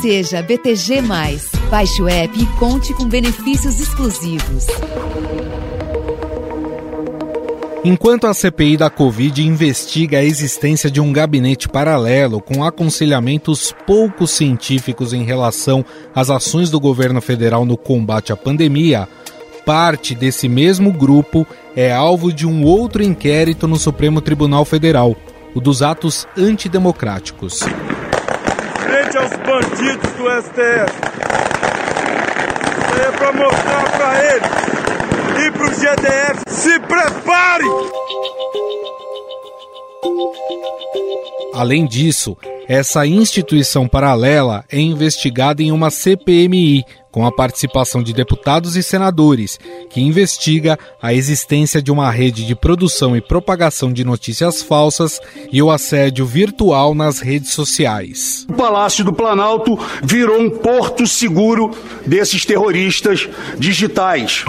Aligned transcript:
Seja 0.00 0.42
BTG. 0.42 1.02
Baixe 1.68 2.00
o 2.00 2.08
app 2.08 2.40
e 2.40 2.46
conte 2.58 2.94
com 2.94 3.04
benefícios 3.04 3.80
exclusivos. 3.80 4.66
Enquanto 7.84 8.26
a 8.26 8.34
CPI 8.34 8.76
da 8.76 8.90
Covid 8.90 9.44
investiga 9.44 10.18
a 10.18 10.24
existência 10.24 10.88
de 10.88 11.00
um 11.00 11.12
gabinete 11.12 11.68
paralelo 11.68 12.40
com 12.40 12.62
aconselhamentos 12.62 13.74
pouco 13.86 14.26
científicos 14.26 15.12
em 15.12 15.24
relação 15.24 15.84
às 16.14 16.30
ações 16.30 16.70
do 16.70 16.78
governo 16.78 17.20
federal 17.20 17.64
no 17.64 17.76
combate 17.76 18.32
à 18.32 18.36
pandemia, 18.36 19.08
parte 19.66 20.14
desse 20.14 20.48
mesmo 20.48 20.92
grupo 20.92 21.46
é 21.74 21.92
alvo 21.92 22.32
de 22.32 22.46
um 22.46 22.64
outro 22.64 23.02
inquérito 23.02 23.66
no 23.66 23.76
Supremo 23.76 24.20
Tribunal 24.20 24.64
Federal, 24.64 25.16
o 25.54 25.60
dos 25.60 25.82
atos 25.82 26.26
antidemocráticos. 26.36 27.60
Aos 29.18 29.30
bandidos 29.38 30.12
do 30.12 30.30
STF. 30.42 30.94
Isso 32.78 33.00
é 33.00 33.10
para 33.18 33.32
mostrar 33.32 33.84
para 33.96 34.24
eles 34.24 34.68
e 35.44 35.50
para 35.50 35.66
o 35.66 35.70
GDF. 35.70 36.42
Se 36.46 36.78
prepare! 36.80 37.64
Além 41.52 41.84
disso, 41.86 42.36
essa 42.68 43.04
instituição 43.06 43.88
paralela 43.88 44.64
é 44.70 44.78
investigada 44.78 45.62
em 45.62 45.72
uma 45.72 45.90
CPMI, 45.90 46.84
com 47.18 47.26
a 47.26 47.32
participação 47.32 48.00
de 48.00 48.12
deputados 48.12 48.76
e 48.76 48.82
senadores, 48.82 49.58
que 49.90 50.00
investiga 50.00 50.78
a 51.02 51.12
existência 51.12 51.82
de 51.82 51.90
uma 51.90 52.12
rede 52.12 52.46
de 52.46 52.54
produção 52.54 53.16
e 53.16 53.20
propagação 53.20 53.92
de 53.92 54.04
notícias 54.04 54.62
falsas 54.62 55.18
e 55.50 55.60
o 55.60 55.68
assédio 55.68 56.24
virtual 56.24 56.94
nas 56.94 57.18
redes 57.18 57.50
sociais. 57.50 58.46
O 58.48 58.52
Palácio 58.52 59.04
do 59.04 59.12
Planalto 59.12 59.76
virou 60.00 60.40
um 60.40 60.48
porto 60.48 61.08
seguro 61.08 61.72
desses 62.06 62.44
terroristas 62.44 63.28
digitais. 63.58 64.44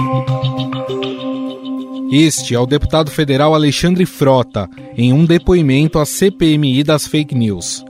Este 2.11 2.53
é 2.53 2.59
o 2.59 2.67
deputado 2.67 3.09
federal 3.09 3.55
Alexandre 3.55 4.05
Frota, 4.05 4.69
em 4.95 5.11
um 5.11 5.25
depoimento 5.25 5.97
à 5.97 6.05
CPMI 6.05 6.83
das 6.83 7.07
fake 7.07 7.33
news. 7.33 7.83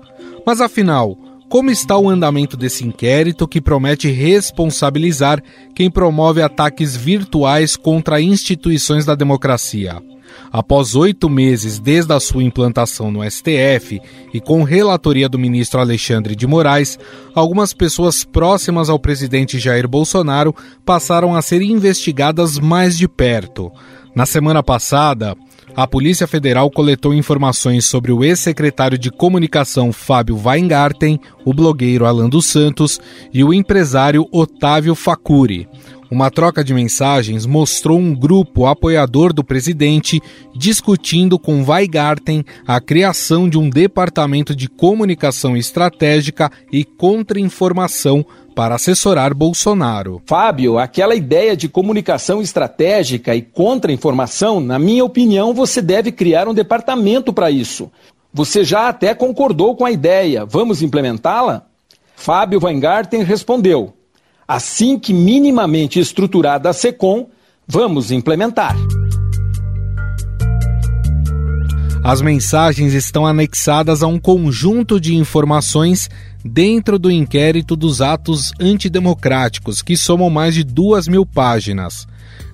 Mas 0.46 0.62
afinal, 0.62 1.18
como 1.50 1.72
está 1.72 1.98
o 1.98 2.08
andamento 2.08 2.56
desse 2.56 2.86
inquérito 2.86 3.48
que 3.48 3.60
promete 3.60 4.08
responsabilizar 4.10 5.42
quem 5.74 5.90
promove 5.90 6.44
ataques 6.44 6.96
virtuais 6.96 7.76
contra 7.76 8.22
instituições 8.22 9.04
da 9.04 9.16
democracia? 9.16 10.00
Após 10.52 10.96
oito 10.96 11.28
meses 11.28 11.80
desde 11.80 12.14
a 12.14 12.20
sua 12.20 12.44
implantação 12.44 13.10
no 13.10 13.24
STF 13.30 14.00
e 14.32 14.40
com 14.40 14.62
relatoria 14.64 15.28
do 15.28 15.40
ministro 15.40 15.80
Alexandre 15.80 16.36
de 16.36 16.46
Moraes, 16.46 17.00
algumas 17.34 17.74
pessoas 17.74 18.24
próximas 18.24 18.90
ao 18.90 19.00
presidente 19.00 19.58
Jair 19.58 19.88
Bolsonaro 19.88 20.56
passaram 20.86 21.36
a 21.36 21.42
ser 21.42 21.64
investigadas 21.64 22.60
mais 22.60 22.96
de 22.96 23.08
perto. 23.08 23.72
Na 24.16 24.26
semana 24.26 24.62
passada, 24.62 25.36
a 25.76 25.88
Polícia 25.88 26.28
Federal 26.28 26.70
coletou 26.70 27.14
informações 27.14 27.86
sobre 27.86 28.12
o 28.12 28.24
ex-secretário 28.24 28.98
de 28.98 29.12
Comunicação 29.12 29.94
Fábio 29.94 30.38
Weingarten, 30.38 31.20
o 31.46 31.54
blogueiro 31.54 32.06
Alan 32.06 32.28
dos 32.28 32.46
Santos 32.46 33.00
e 33.34 33.44
o 33.44 33.54
empresário 33.54 34.28
Otávio 34.32 34.96
Facuri. 34.96 35.68
Uma 36.12 36.32
troca 36.32 36.64
de 36.64 36.74
mensagens 36.74 37.46
mostrou 37.46 38.00
um 38.00 38.16
grupo 38.16 38.66
apoiador 38.66 39.32
do 39.32 39.44
presidente 39.44 40.20
discutindo 40.56 41.38
com 41.38 41.64
Weigarten 41.64 42.44
a 42.66 42.82
criação 42.82 43.48
de 43.48 43.60
um 43.60 43.70
departamento 43.70 44.56
de 44.56 44.68
comunicação 44.68 45.56
estratégica 45.56 46.52
e 46.72 46.84
contra-informação 46.84 48.26
para 48.56 48.76
assessorar 48.76 49.34
Bolsonaro. 49.34 50.22
Fábio, 50.26 50.78
aquela 50.78 51.16
ideia 51.16 51.56
de 51.56 51.70
comunicação 51.70 52.42
estratégica 52.42 53.36
e 53.36 53.42
contra-informação, 53.42 54.60
na 54.60 54.78
minha 54.78 55.06
opinião, 55.06 55.54
você 55.54 55.82
deve 55.82 56.12
criar 56.12 56.48
um 56.48 56.54
departamento 56.54 57.32
para 57.32 57.50
isso. 57.52 57.92
Você 58.34 58.64
já 58.64 58.90
até 58.90 59.14
concordou 59.14 59.76
com 59.76 59.86
a 59.86 59.92
ideia, 59.92 60.46
vamos 60.46 60.82
implementá-la? 60.82 61.66
Fábio 62.16 62.60
Weingarten 62.64 63.24
respondeu: 63.24 63.94
assim 64.48 65.00
que 65.00 65.14
minimamente 65.14 66.00
estruturada 66.00 66.70
a 66.70 66.74
SECOM, 66.74 67.28
vamos 67.68 68.12
implementar. 68.12 68.76
As 72.04 72.22
mensagens 72.22 72.94
estão 72.94 73.28
anexadas 73.28 74.02
a 74.02 74.08
um 74.08 74.18
conjunto 74.18 75.00
de 75.00 75.16
informações 75.16 76.10
dentro 76.44 76.98
do 76.98 77.12
inquérito 77.12 77.76
dos 77.76 78.02
atos 78.02 78.54
antidemocráticos, 78.60 79.82
que 79.82 79.98
somam 79.98 80.30
mais 80.30 80.56
de 80.56 80.64
duas 80.64 81.08
mil 81.08 81.26
páginas. 81.26 82.08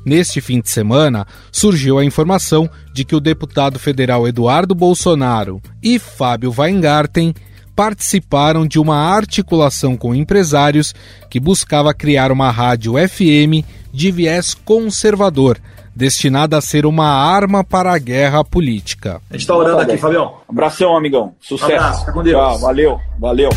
Neste 0.03 0.41
fim 0.41 0.59
de 0.59 0.69
semana, 0.69 1.27
surgiu 1.51 1.99
a 1.99 2.05
informação 2.05 2.69
de 2.91 3.05
que 3.05 3.15
o 3.15 3.19
deputado 3.19 3.77
federal 3.77 4.27
Eduardo 4.27 4.73
Bolsonaro 4.73 5.61
e 5.81 5.99
Fábio 5.99 6.53
Weingarten 6.55 7.33
participaram 7.75 8.65
de 8.65 8.79
uma 8.79 8.97
articulação 8.97 9.95
com 9.95 10.15
empresários 10.15 10.93
que 11.29 11.39
buscava 11.39 11.93
criar 11.93 12.31
uma 12.31 12.49
rádio 12.49 12.93
FM 12.93 13.65
de 13.91 14.11
viés 14.11 14.53
conservador, 14.53 15.59
destinada 15.95 16.57
a 16.57 16.61
ser 16.61 16.85
uma 16.85 17.07
arma 17.07 17.63
para 17.63 17.93
a 17.93 17.97
guerra 17.97 18.43
política. 18.43 19.21
A 19.29 19.33
gente 19.33 19.41
está 19.41 19.55
orando 19.55 19.79
aqui, 19.79 19.97
Fabião. 19.97 20.35
Abração, 20.47 20.97
amigão. 20.97 21.33
Sucesso. 21.39 21.73
Abraço, 21.73 22.11
com 22.11 22.23
Deus. 22.23 22.35
Tchau, 22.37 22.59
valeu, 22.59 22.99
valeu. 23.17 23.49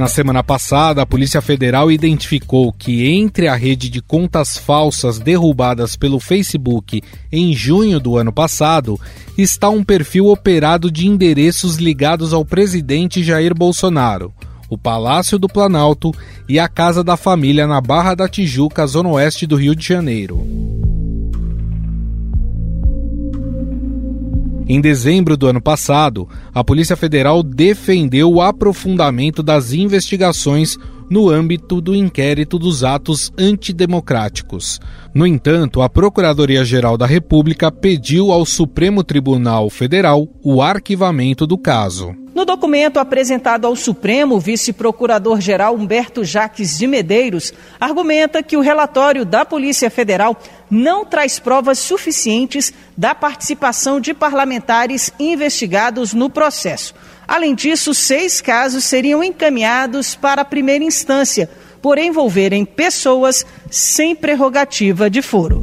Na 0.00 0.08
semana 0.08 0.42
passada, 0.42 1.02
a 1.02 1.06
Polícia 1.06 1.42
Federal 1.42 1.92
identificou 1.92 2.72
que 2.72 3.06
entre 3.06 3.48
a 3.48 3.54
rede 3.54 3.90
de 3.90 4.00
contas 4.00 4.56
falsas 4.56 5.18
derrubadas 5.18 5.94
pelo 5.94 6.18
Facebook 6.18 7.02
em 7.30 7.52
junho 7.52 8.00
do 8.00 8.16
ano 8.16 8.32
passado 8.32 8.98
está 9.36 9.68
um 9.68 9.84
perfil 9.84 10.28
operado 10.28 10.90
de 10.90 11.06
endereços 11.06 11.76
ligados 11.76 12.32
ao 12.32 12.46
presidente 12.46 13.22
Jair 13.22 13.54
Bolsonaro, 13.54 14.32
o 14.70 14.78
Palácio 14.78 15.36
do 15.38 15.48
Planalto 15.48 16.14
e 16.48 16.58
a 16.58 16.68
Casa 16.68 17.02
da 17.02 17.16
Família 17.16 17.66
na 17.66 17.80
Barra 17.80 18.14
da 18.14 18.28
Tijuca, 18.28 18.86
zona 18.86 19.08
oeste 19.08 19.44
do 19.46 19.56
Rio 19.56 19.74
de 19.74 19.84
Janeiro. 19.84 20.46
Em 24.68 24.80
dezembro 24.80 25.36
do 25.36 25.48
ano 25.48 25.60
passado, 25.60 26.28
a 26.54 26.62
Polícia 26.62 26.96
Federal 26.96 27.42
defendeu 27.42 28.30
o 28.32 28.40
aprofundamento 28.40 29.42
das 29.42 29.72
investigações 29.72 30.78
no 31.10 31.28
âmbito 31.28 31.80
do 31.80 31.94
inquérito 31.94 32.56
dos 32.58 32.84
atos 32.84 33.32
antidemocráticos. 33.36 34.80
No 35.12 35.26
entanto, 35.26 35.82
a 35.82 35.88
Procuradoria-Geral 35.88 36.96
da 36.96 37.04
República 37.04 37.72
pediu 37.72 38.30
ao 38.30 38.46
Supremo 38.46 39.02
Tribunal 39.02 39.68
Federal 39.68 40.28
o 40.42 40.62
arquivamento 40.62 41.48
do 41.48 41.58
caso. 41.58 42.14
No 42.32 42.44
documento 42.44 42.98
apresentado 42.98 43.66
ao 43.66 43.74
Supremo, 43.74 44.36
o 44.36 44.40
vice-procurador-geral 44.40 45.74
Humberto 45.74 46.24
Jaques 46.24 46.78
de 46.78 46.86
Medeiros 46.86 47.52
argumenta 47.78 48.42
que 48.42 48.56
o 48.56 48.60
relatório 48.60 49.24
da 49.24 49.44
Polícia 49.44 49.90
Federal 49.90 50.40
não 50.70 51.04
traz 51.04 51.40
provas 51.40 51.80
suficientes 51.80 52.72
da 52.96 53.16
participação 53.16 54.00
de 54.00 54.14
parlamentares 54.14 55.12
investigados 55.18 56.14
no 56.14 56.30
processo. 56.30 56.94
Além 57.30 57.54
disso, 57.54 57.94
seis 57.94 58.40
casos 58.40 58.82
seriam 58.82 59.22
encaminhados 59.22 60.16
para 60.16 60.42
a 60.42 60.44
primeira 60.44 60.82
instância, 60.82 61.48
por 61.80 61.96
envolverem 61.96 62.64
pessoas 62.64 63.46
sem 63.70 64.16
prerrogativa 64.16 65.08
de 65.08 65.22
foro. 65.22 65.62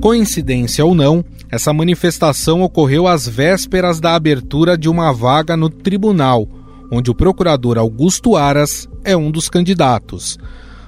Coincidência 0.00 0.82
ou 0.86 0.94
não, 0.94 1.22
essa 1.50 1.70
manifestação 1.74 2.62
ocorreu 2.62 3.06
às 3.06 3.28
vésperas 3.28 4.00
da 4.00 4.14
abertura 4.14 4.78
de 4.78 4.88
uma 4.88 5.12
vaga 5.12 5.54
no 5.54 5.68
tribunal, 5.68 6.48
onde 6.90 7.10
o 7.10 7.14
procurador 7.14 7.76
Augusto 7.76 8.36
Aras 8.36 8.88
é 9.04 9.14
um 9.14 9.30
dos 9.30 9.50
candidatos. 9.50 10.38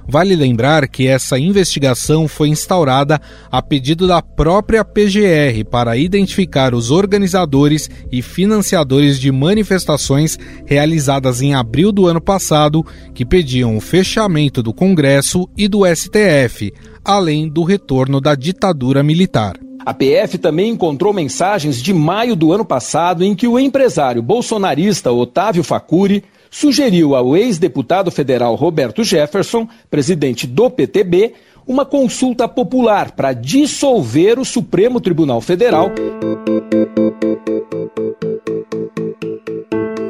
Vale 0.08 0.36
lembrar 0.36 0.86
que 0.86 1.08
essa 1.08 1.38
investigação 1.38 2.28
foi 2.28 2.48
instaurada 2.48 3.20
a 3.50 3.60
pedido 3.60 4.06
da 4.06 4.22
própria 4.22 4.84
PGR 4.84 5.64
para 5.68 5.96
identificar 5.96 6.74
os 6.74 6.92
organizadores 6.92 7.90
e 8.10 8.22
financiadores 8.22 9.18
de 9.18 9.32
manifestações 9.32 10.38
realizadas 10.64 11.42
em 11.42 11.54
abril 11.54 11.90
do 11.90 12.06
ano 12.06 12.20
passado 12.20 12.86
que 13.12 13.24
pediam 13.24 13.76
o 13.76 13.80
fechamento 13.80 14.62
do 14.62 14.72
Congresso 14.72 15.48
e 15.56 15.66
do 15.66 15.82
STF, 15.84 16.72
além 17.04 17.48
do 17.48 17.64
retorno 17.64 18.20
da 18.20 18.36
ditadura 18.36 19.02
militar. 19.02 19.58
A 19.84 19.94
PF 19.94 20.38
também 20.38 20.70
encontrou 20.70 21.12
mensagens 21.12 21.80
de 21.80 21.94
maio 21.94 22.34
do 22.34 22.52
ano 22.52 22.64
passado 22.64 23.22
em 23.22 23.34
que 23.36 23.46
o 23.46 23.58
empresário 23.58 24.20
bolsonarista 24.20 25.12
Otávio 25.12 25.62
Facuri 25.62 26.24
sugeriu 26.50 27.14
ao 27.14 27.36
ex-deputado 27.36 28.10
federal 28.10 28.54
Roberto 28.54 29.04
Jefferson, 29.04 29.68
presidente 29.90 30.46
do 30.46 30.70
PTB, 30.70 31.34
uma 31.66 31.84
consulta 31.84 32.46
popular 32.46 33.12
para 33.12 33.32
dissolver 33.32 34.38
o 34.38 34.44
Supremo 34.44 35.00
Tribunal 35.00 35.40
Federal. 35.40 35.90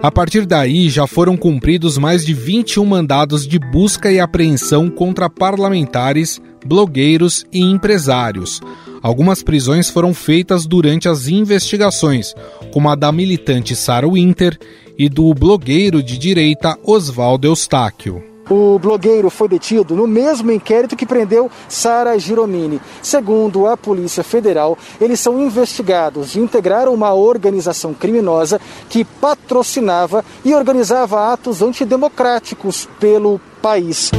A 0.03 0.13
partir 0.13 0.47
daí, 0.47 0.89
já 0.89 1.05
foram 1.05 1.37
cumpridos 1.37 1.99
mais 1.99 2.25
de 2.25 2.33
21 2.33 2.85
mandados 2.85 3.45
de 3.45 3.59
busca 3.59 4.13
e 4.13 4.21
apreensão 4.21 4.89
contra 4.89 5.29
parlamentares, 5.29 6.41
blogueiros 6.65 7.45
e 7.53 7.61
empresários. 7.61 8.61
Algumas 9.03 9.43
prisões 9.43 9.91
foram 9.91 10.15
feitas 10.15 10.65
durante 10.65 11.09
as 11.09 11.27
investigações, 11.27 12.35
como 12.73 12.89
a 12.89 12.95
da 12.95 13.11
militante 13.11 13.75
Sarah 13.75 14.09
Winter 14.09 14.57
e 14.99 15.09
do 15.09 15.33
blogueiro 15.35 16.03
de 16.03 16.19
direita 16.19 16.79
Oswaldo 16.83 17.47
Eustáquio. 17.47 18.23
O 18.49 18.79
blogueiro 18.79 19.29
foi 19.29 19.49
detido 19.49 19.97
no 19.97 20.07
mesmo 20.07 20.53
inquérito 20.53 20.95
que 20.97 21.05
prendeu 21.05 21.51
Sara 21.69 22.17
Giromini. 22.17 22.81
Segundo 23.03 23.67
a 23.67 23.77
Polícia 23.77 24.23
Federal, 24.23 24.79
eles 25.01 25.19
são 25.19 25.41
investigados 25.43 26.31
de 26.31 26.39
integrar 26.39 26.89
uma 26.89 27.13
organização 27.13 27.93
criminosa 27.93 28.61
que 28.89 29.05
patrocinava 29.05 30.25
e 30.45 30.55
organizava 30.55 31.33
atos 31.33 31.61
antidemocráticos 31.61 32.89
pelo 33.01 33.41
país. 33.61 34.13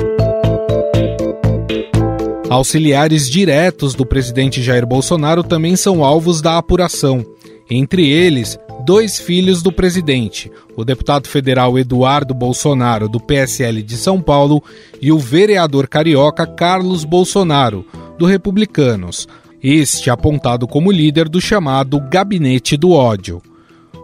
Auxiliares 2.50 3.30
diretos 3.30 3.94
do 3.94 4.06
presidente 4.06 4.62
Jair 4.62 4.86
Bolsonaro 4.86 5.44
também 5.44 5.78
são 5.78 6.04
alvos 6.04 6.42
da 6.42 6.58
apuração. 6.58 7.26
Entre 7.70 8.10
eles, 8.10 8.58
dois 8.88 9.20
filhos 9.20 9.62
do 9.62 9.70
presidente, 9.70 10.50
o 10.74 10.86
deputado 10.86 11.28
federal 11.28 11.78
Eduardo 11.78 12.34
Bolsonaro, 12.34 13.10
do 13.10 13.20
PSL 13.20 13.84
de 13.84 13.98
São 13.98 14.22
Paulo, 14.22 14.64
e 15.02 15.12
o 15.12 15.20
vereador 15.20 15.90
carioca 15.90 16.48
Carlos 16.48 17.04
Bolsonaro, 17.04 17.86
do 18.18 18.26
Republicanos, 18.26 19.28
este 19.62 20.10
apontado 20.10 20.66
como 20.66 20.90
líder 20.90 21.28
do 21.28 21.42
chamado 21.42 22.00
Gabinete 22.00 22.78
do 22.78 22.92
Ódio. 22.92 23.42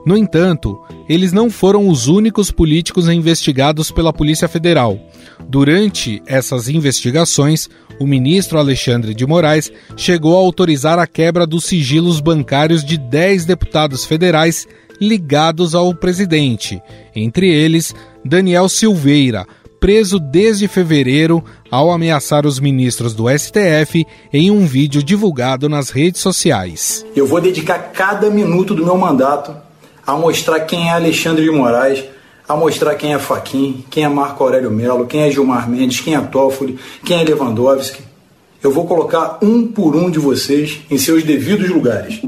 No 0.05 0.17
entanto, 0.17 0.81
eles 1.07 1.31
não 1.31 1.49
foram 1.49 1.87
os 1.87 2.07
únicos 2.07 2.51
políticos 2.51 3.07
investigados 3.07 3.89
pela 3.89 4.11
Polícia 4.11 4.47
Federal. 4.49 4.99
Durante 5.47 6.21
essas 6.25 6.67
investigações, 6.67 7.69
o 7.99 8.05
ministro 8.05 8.59
Alexandre 8.59 9.13
de 9.13 9.25
Moraes 9.25 9.71
chegou 9.95 10.35
a 10.35 10.39
autorizar 10.39 10.99
a 10.99 11.07
quebra 11.07 11.47
dos 11.47 11.65
sigilos 11.65 12.19
bancários 12.19 12.83
de 12.83 12.97
10 12.97 13.45
deputados 13.45 14.05
federais 14.05 14.67
ligados 14.99 15.73
ao 15.73 15.93
presidente, 15.93 16.81
entre 17.15 17.47
eles 17.49 17.93
Daniel 18.25 18.67
Silveira, 18.67 19.45
preso 19.79 20.19
desde 20.19 20.67
fevereiro 20.67 21.43
ao 21.69 21.91
ameaçar 21.91 22.45
os 22.45 22.59
ministros 22.59 23.13
do 23.13 23.25
STF 23.29 24.05
em 24.31 24.49
um 24.49 24.65
vídeo 24.65 25.03
divulgado 25.03 25.67
nas 25.67 25.89
redes 25.89 26.21
sociais. 26.21 27.05
Eu 27.15 27.27
vou 27.27 27.41
dedicar 27.41 27.91
cada 27.91 28.29
minuto 28.29 28.73
do 28.73 28.85
meu 28.85 28.97
mandato 28.97 29.53
a 30.05 30.13
mostrar 30.13 30.59
quem 30.61 30.89
é 30.89 30.93
Alexandre 30.93 31.43
de 31.43 31.51
Moraes, 31.51 32.03
a 32.47 32.55
mostrar 32.55 32.95
quem 32.95 33.13
é 33.13 33.19
Faquim, 33.19 33.85
quem 33.89 34.03
é 34.03 34.09
Marco 34.09 34.43
Aurélio 34.43 34.69
Melo, 34.69 35.07
quem 35.07 35.21
é 35.21 35.31
Gilmar 35.31 35.69
Mendes, 35.69 36.01
quem 36.01 36.15
é 36.15 36.21
Toffoli, 36.21 36.77
quem 37.03 37.21
é 37.21 37.23
Lewandowski. 37.23 38.03
Eu 38.61 38.71
vou 38.71 38.85
colocar 38.85 39.39
um 39.41 39.67
por 39.67 39.95
um 39.95 40.09
de 40.09 40.19
vocês 40.19 40.81
em 40.89 40.97
seus 40.97 41.23
devidos 41.23 41.69
lugares. 41.69 42.21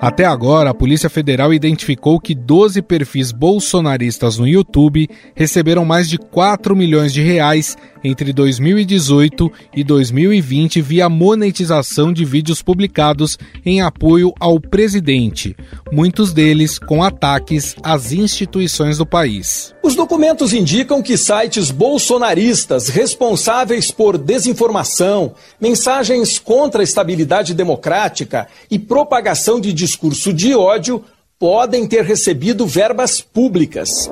Até 0.00 0.24
agora, 0.24 0.70
a 0.70 0.74
Polícia 0.74 1.10
Federal 1.10 1.52
identificou 1.52 2.20
que 2.20 2.32
12 2.32 2.82
perfis 2.82 3.32
bolsonaristas 3.32 4.38
no 4.38 4.46
YouTube 4.46 5.08
receberam 5.34 5.84
mais 5.84 6.08
de 6.08 6.18
4 6.18 6.76
milhões 6.76 7.12
de 7.12 7.20
reais 7.20 7.76
entre 8.04 8.32
2018 8.32 9.50
e 9.74 9.82
2020 9.82 10.80
via 10.80 11.08
monetização 11.08 12.12
de 12.12 12.24
vídeos 12.24 12.62
publicados 12.62 13.36
em 13.66 13.80
apoio 13.80 14.32
ao 14.38 14.60
presidente, 14.60 15.56
muitos 15.90 16.32
deles 16.32 16.78
com 16.78 17.02
ataques 17.02 17.74
às 17.82 18.12
instituições 18.12 18.98
do 18.98 19.06
país. 19.06 19.74
Os 19.82 19.94
documentos 19.94 20.52
indicam 20.52 21.02
que 21.02 21.16
sites 21.16 21.70
bolsonaristas 21.70 22.88
responsáveis 22.88 23.90
por 23.90 24.18
desinformação, 24.18 25.32
mensagens 25.60 26.38
contra 26.38 26.82
a 26.82 26.84
estabilidade 26.84 27.54
democrática 27.54 28.46
e 28.70 28.78
propagação 28.78 29.60
de 29.60 29.72
discurso 29.88 30.34
de 30.34 30.54
ódio 30.54 31.02
podem 31.38 31.86
ter 31.86 32.04
recebido 32.04 32.66
verbas 32.66 33.22
públicas. 33.22 34.10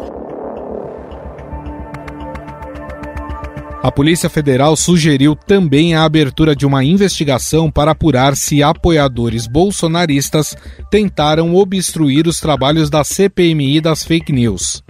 A 3.83 3.93
Polícia 3.93 4.31
Federal 4.31 4.75
sugeriu 4.75 5.37
também 5.37 5.95
a 5.95 6.03
abertura 6.03 6.57
de 6.57 6.65
uma 6.67 6.83
investigação 6.83 7.71
para 7.71 7.91
apurar 7.91 8.35
se 8.35 8.63
apoiadores 8.63 9.47
bolsonaristas 9.47 10.57
tentaram 10.91 11.55
obstruir 11.55 12.27
os 12.27 12.41
trabalhos 12.41 12.89
da 12.89 13.05
CPMI 13.05 13.81
das 13.83 14.03
fake 14.03 14.33
news. 14.33 14.83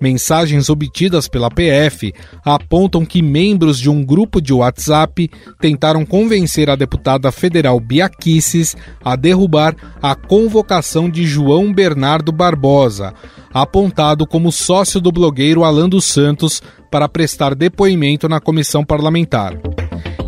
Mensagens 0.00 0.68
obtidas 0.68 1.28
pela 1.28 1.50
PF 1.50 2.12
apontam 2.44 3.04
que 3.04 3.22
membros 3.22 3.78
de 3.78 3.88
um 3.88 4.04
grupo 4.04 4.40
de 4.40 4.52
WhatsApp 4.52 5.30
tentaram 5.60 6.04
convencer 6.04 6.68
a 6.68 6.76
deputada 6.76 7.30
federal 7.32 7.78
Bia 7.80 8.08
Kicis 8.08 8.76
a 9.04 9.16
derrubar 9.16 9.74
a 10.02 10.14
convocação 10.14 11.08
de 11.08 11.26
João 11.26 11.72
Bernardo 11.72 12.32
Barbosa, 12.32 13.14
apontado 13.52 14.26
como 14.26 14.50
sócio 14.50 15.00
do 15.00 15.12
blogueiro 15.12 15.64
Alan 15.64 15.88
dos 15.88 16.04
Santos 16.04 16.62
para 16.90 17.08
prestar 17.08 17.54
depoimento 17.54 18.28
na 18.28 18.40
comissão 18.40 18.84
parlamentar. 18.84 19.58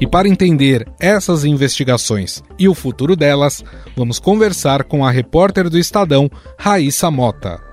E 0.00 0.06
para 0.06 0.28
entender 0.28 0.86
essas 1.00 1.44
investigações 1.44 2.42
e 2.58 2.68
o 2.68 2.74
futuro 2.74 3.16
delas, 3.16 3.64
vamos 3.96 4.18
conversar 4.18 4.84
com 4.84 5.04
a 5.04 5.10
repórter 5.10 5.70
do 5.70 5.78
Estadão, 5.78 6.30
Raíssa 6.58 7.10
Mota. 7.10 7.65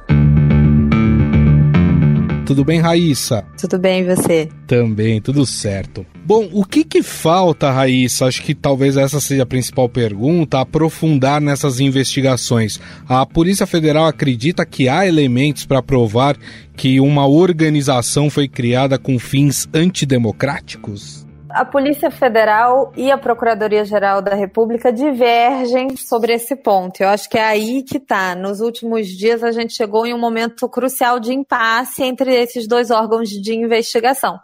Tudo 2.45 2.66
bem, 2.66 2.81
Raíssa? 2.81 3.45
Tudo 3.57 3.80
bem, 3.80 4.01
e 4.01 4.16
você? 4.16 4.50
Também, 4.68 5.22
tudo 5.22 5.45
certo. 5.45 6.06
Bom, 6.25 6.50
o 6.51 6.66
que 6.66 6.84
que 6.84 7.01
falta, 7.01 7.72
Raíssa? 7.72 8.25
Acho 8.25 8.44
que 8.44 8.54
talvez 8.54 8.98
essa 8.98 9.22
seja 9.22 9.44
a 9.44 9.45
principal 9.45 9.88
pergunta, 9.88 10.60
aprofundar 10.60 11.40
nessas 11.40 11.80
investigações. 11.80 12.81
A 13.07 13.25
Polícia 13.25 13.66
Federal 13.66 14.07
acredita 14.07 14.66
que 14.66 14.90
há 14.90 15.07
elementos 15.07 15.66
para 15.66 15.81
provar 15.81 16.36
que 16.75 17.00
uma 17.00 17.25
organização 17.25 18.30
foi 18.30 18.50
criada 18.50 18.98
com 18.98 19.18
fins 19.18 19.68
antidemocráticos? 19.74 21.23
A 21.54 21.64
Polícia 21.64 22.10
Federal 22.10 22.92
e 22.96 23.12
a 23.12 23.18
Procuradoria-Geral 23.18 24.22
da 24.22 24.34
República 24.34 24.92
divergem 24.92 25.96
sobre 25.96 26.34
esse 26.34 26.56
ponto. 26.56 27.02
Eu 27.02 27.10
acho 27.10 27.30
que 27.30 27.38
é 27.38 27.44
aí 27.44 27.83
que 27.83 27.98
está. 27.98 28.36
Nos 28.36 28.60
últimos 28.60 29.07
dias, 29.07 29.44
a 29.44 29.52
gente 29.52 29.74
chegou 29.74 30.06
em 30.06 30.14
um 30.14 30.19
momento 30.19 30.68
crucial 30.68 31.19
de 31.19 31.31
impasse 31.33 32.04
entre 32.04 32.33
esses 32.36 32.68
dois 32.68 32.90
órgãos 32.90 33.30
de 33.30 33.56
investigação. 33.56 34.40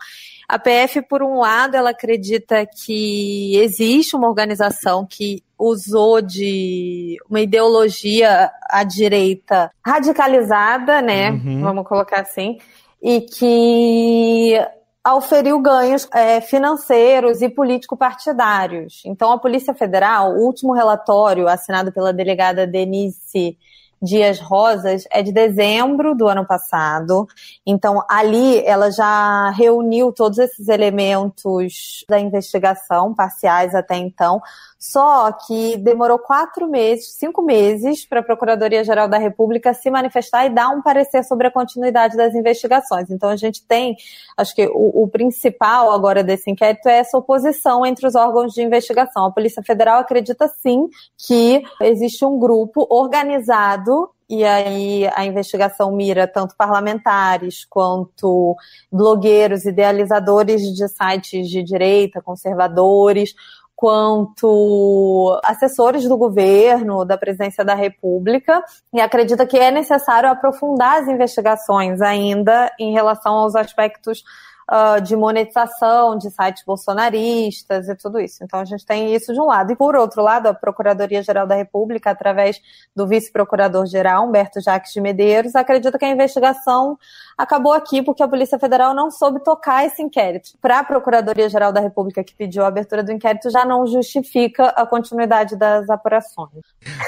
A 0.47 0.57
PF, 0.57 1.03
por 1.03 1.21
um 1.21 1.39
lado, 1.39 1.75
ela 1.75 1.91
acredita 1.91 2.65
que 2.65 3.55
existe 3.57 4.15
uma 4.15 4.27
organização 4.27 5.05
que 5.07 5.43
usou 5.57 6.21
de 6.21 7.17
uma 7.29 7.41
ideologia 7.41 8.51
à 8.67 8.83
direita 8.83 9.69
radicalizada, 9.85 11.01
né? 11.01 11.31
Uhum. 11.31 11.61
Vamos 11.61 11.87
colocar 11.87 12.21
assim, 12.21 12.57
e 13.01 13.21
que 13.21 14.59
auferiu 15.03 15.59
ganhos 15.61 16.07
é, 16.13 16.41
financeiros 16.41 17.41
e 17.41 17.49
político-partidários. 17.49 19.01
Então, 19.05 19.31
a 19.31 19.39
Polícia 19.39 19.73
Federal, 19.73 20.33
o 20.33 20.45
último 20.45 20.73
relatório 20.73 21.47
assinado 21.47 21.91
pela 21.91 22.13
delegada 22.13 22.67
Denise 22.67 23.57
Dias 24.01 24.39
Rosas 24.39 25.03
é 25.11 25.21
de 25.21 25.31
dezembro 25.31 26.15
do 26.15 26.27
ano 26.27 26.45
passado. 26.45 27.27
Então, 27.65 28.01
ali 28.09 28.63
ela 28.65 28.89
já 28.91 29.49
reuniu 29.51 30.13
todos 30.13 30.37
esses 30.37 30.69
elementos 30.69 32.05
da 32.07 32.19
investigação, 32.19 33.13
parciais 33.13 33.75
até 33.75 33.97
então, 33.97 34.41
só 34.79 35.29
que 35.33 35.75
demorou 35.75 36.17
quatro 36.17 36.65
meses, 36.69 37.13
cinco 37.15 37.41
meses, 37.41 38.07
para 38.07 38.21
a 38.21 38.23
Procuradoria-Geral 38.23 39.09
da 39.09 39.17
República 39.17 39.73
se 39.73 39.91
manifestar 39.91 40.45
e 40.45 40.49
dar 40.49 40.69
um 40.69 40.81
parecer 40.81 41.21
sobre 41.25 41.47
a 41.47 41.51
continuidade 41.51 42.15
das 42.15 42.33
investigações. 42.33 43.09
Então, 43.09 43.27
a 43.29 43.35
gente 43.35 43.61
tem, 43.67 43.97
acho 44.37 44.55
que 44.55 44.65
o, 44.67 45.03
o 45.03 45.07
principal 45.09 45.91
agora 45.91 46.23
desse 46.23 46.49
inquérito 46.49 46.87
é 46.87 46.99
essa 46.99 47.17
oposição 47.17 47.85
entre 47.85 48.07
os 48.07 48.15
órgãos 48.15 48.53
de 48.53 48.63
investigação. 48.63 49.25
A 49.25 49.31
Polícia 49.31 49.61
Federal 49.61 49.99
acredita 49.99 50.47
sim 50.47 50.87
que 51.17 51.61
existe 51.81 52.23
um 52.23 52.39
grupo 52.39 52.87
organizado 52.89 54.09
e 54.29 54.45
aí 54.45 55.09
a 55.15 55.25
investigação 55.25 55.91
mira 55.91 56.27
tanto 56.27 56.55
parlamentares 56.55 57.65
quanto 57.67 58.55
blogueiros, 58.91 59.65
idealizadores 59.65 60.61
de 60.61 60.87
sites 60.87 61.49
de 61.49 61.63
direita, 61.63 62.21
conservadores, 62.21 63.33
quanto 63.79 65.39
assessores 65.41 66.03
do 66.03 66.17
governo, 66.17 67.05
da 67.05 67.17
presidência 67.17 67.63
da 67.63 67.73
República, 67.73 68.61
e 68.93 68.99
acredita 68.99 69.45
que 69.45 69.57
é 69.57 69.71
necessário 69.71 70.29
aprofundar 70.29 71.01
as 71.01 71.07
investigações 71.07 72.01
ainda 72.01 72.69
em 72.77 72.91
relação 72.91 73.35
aos 73.35 73.55
aspectos 73.55 74.21
uh, 74.69 75.01
de 75.01 75.15
monetização 75.15 76.17
de 76.17 76.29
sites 76.29 76.63
bolsonaristas 76.63 77.89
e 77.89 77.95
tudo 77.95 78.19
isso. 78.19 78.43
Então 78.43 78.59
a 78.59 78.65
gente 78.65 78.85
tem 78.85 79.13
isso 79.13 79.33
de 79.33 79.39
um 79.39 79.45
lado. 79.45 79.71
E 79.71 79.75
por 79.75 79.95
outro 79.95 80.21
lado, 80.21 80.47
a 80.47 80.53
Procuradoria-Geral 80.53 81.47
da 81.47 81.55
República, 81.55 82.11
através 82.11 82.61
do 82.95 83.07
vice-procurador-geral, 83.07 84.27
Humberto 84.27 84.61
Jacques 84.61 84.93
de 84.93 85.01
Medeiros, 85.01 85.55
acredita 85.55 85.97
que 85.97 86.05
a 86.05 86.09
investigação 86.09 86.97
acabou 87.37 87.73
aqui 87.73 88.03
porque 88.03 88.21
a 88.21 88.27
Polícia 88.27 88.59
Federal 88.59 88.93
não 88.93 89.09
soube 89.09 89.43
tocar 89.43 89.85
esse 89.85 90.01
inquérito. 90.01 90.51
Para 90.61 90.79
a 90.79 90.83
Procuradoria-Geral 90.83 91.71
da 91.71 91.79
República, 91.79 92.23
que 92.23 92.35
pediu 92.35 92.63
a 92.63 92.67
abertura 92.67 93.03
do 93.03 93.11
inquérito, 93.11 93.49
já 93.49 93.65
não 93.65 93.87
justifica 93.87 94.65
a 94.69 94.85
continuidade 94.85 95.55
das 95.55 95.89
apurações. 95.89 96.49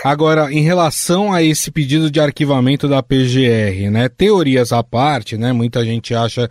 Agora, 0.03 0.51
em 0.51 0.62
relação 0.62 1.34
a 1.34 1.44
esse 1.44 1.70
pedido 1.70 2.10
de 2.10 2.20
arquivamento 2.20 2.88
da 2.88 3.03
PGR, 3.03 3.91
né, 3.91 4.10
teorias 4.10 4.72
à 4.72 4.82
parte, 4.82 5.38
né, 5.38 5.51
muita 5.51 5.84
gente 5.84 6.15
acha 6.15 6.50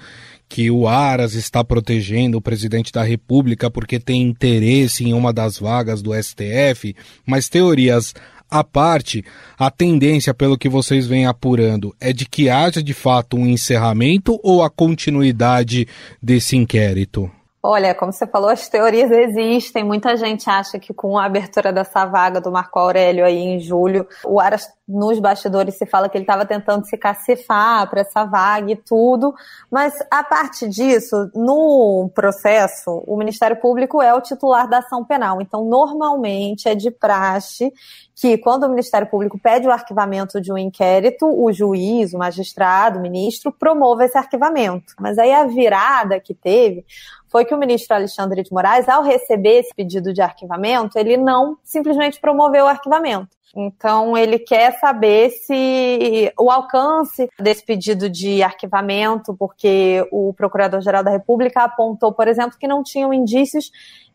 que 0.51 0.69
o 0.69 0.89
Aras 0.89 1.35
está 1.35 1.63
protegendo 1.63 2.37
o 2.37 2.43
presidente 2.43 2.93
da 2.93 3.05
República 3.05 3.71
porque 3.71 4.01
tem 4.01 4.21
interesse 4.21 5.05
em 5.05 5.15
uma 5.15 5.33
das 5.33 5.61
vagas 5.61 6.03
do 6.03 6.13
STF, 6.13 6.95
mas 7.25 7.49
teorias 7.49 8.13
à 8.51 8.65
parte, 8.65 9.25
a 9.57 9.71
tendência, 9.71 10.35
pelo 10.35 10.59
que 10.59 10.69
vocês 10.69 11.07
vêm 11.07 11.25
apurando, 11.25 11.95
é 12.01 12.13
de 12.13 12.27
que 12.27 12.51
haja 12.51 12.83
de 12.83 12.93
fato 12.93 13.37
um 13.37 13.47
encerramento 13.47 14.41
ou 14.43 14.65
a 14.65 14.69
continuidade 14.69 15.87
desse 16.21 16.57
inquérito? 16.57 17.31
Olha, 17.63 17.95
como 17.95 18.11
você 18.11 18.27
falou, 18.27 18.49
as 18.49 18.71
teorias 18.71 19.11
existem. 19.11 19.85
Muita 19.85 20.17
gente 20.17 20.49
acha 20.49 20.79
que 20.79 20.95
com 20.95 21.19
a 21.19 21.27
abertura 21.27 21.71
dessa 21.71 22.07
vaga 22.07 22.41
do 22.41 22.51
Marco 22.51 22.79
Aurélio 22.79 23.23
aí 23.23 23.37
em 23.37 23.61
julho, 23.61 24.09
o 24.25 24.41
Aras 24.41 24.67
nos 24.89 25.21
bastidores 25.21 25.77
se 25.77 25.85
fala 25.87 26.09
que 26.09 26.17
ele 26.17 26.25
estava 26.25 26.47
tentando 26.47 26.87
se 26.87 26.97
cacifar 26.97 27.89
para 27.89 28.01
essa 28.01 28.25
vaga 28.25 28.73
e 28.73 28.77
tudo. 28.77 29.35
Mas 29.71 29.95
a 30.11 30.25
parte 30.25 30.67
disso, 30.69 31.31
no 31.35 32.11
processo, 32.15 33.05
o 33.07 33.17
Ministério 33.17 33.61
Público 33.61 34.01
é 34.01 34.13
o 34.15 34.23
titular 34.23 34.67
da 34.67 34.79
ação 34.79 35.05
penal. 35.05 35.41
Então, 35.43 35.65
normalmente 35.65 36.67
é 36.67 36.75
de 36.75 36.91
praxe 36.91 37.71
que 38.21 38.37
quando 38.37 38.65
o 38.65 38.69
Ministério 38.69 39.09
Público 39.09 39.39
pede 39.39 39.67
o 39.67 39.71
arquivamento 39.71 40.41
de 40.41 40.53
um 40.53 40.59
inquérito, 40.59 41.27
o 41.27 41.53
juiz, 41.53 42.13
o 42.13 42.19
magistrado, 42.19 42.99
o 42.99 43.03
ministro 43.03 43.51
promova 43.51 44.05
esse 44.05 44.19
arquivamento. 44.19 44.95
Mas 44.99 45.19
aí 45.19 45.33
a 45.33 45.47
virada 45.47 46.21
que 46.21 46.35
teve 46.35 46.85
foi 47.31 47.45
que 47.45 47.55
o 47.55 47.59
ministro 47.59 47.95
Alexandre 47.95 48.43
de 48.43 48.53
Moraes, 48.53 48.89
ao 48.89 49.03
receber 49.03 49.61
esse 49.61 49.75
pedido 49.75 50.13
de 50.13 50.21
arquivamento, 50.21 50.99
ele 50.99 51.17
não 51.17 51.57
simplesmente 51.63 52.21
promoveu 52.21 52.65
o 52.65 52.69
arquivamento. 52.69 53.29
Então, 53.57 54.17
ele 54.17 54.39
quer 54.39 54.79
saber 54.79 55.31
se 55.31 56.33
o 56.39 56.51
alcance 56.51 57.29
desse 57.39 57.65
pedido 57.65 58.09
de 58.09 58.43
arquivamento, 58.43 59.35
porque 59.37 60.07
o 60.13 60.33
Procurador-Geral 60.35 61.03
da 61.03 61.11
República 61.11 61.65
apontou, 61.65 62.13
por 62.13 62.29
exemplo, 62.29 62.59
que 62.59 62.69
não 62.69 62.83
tinham 62.83 63.13
indícios 63.13 63.71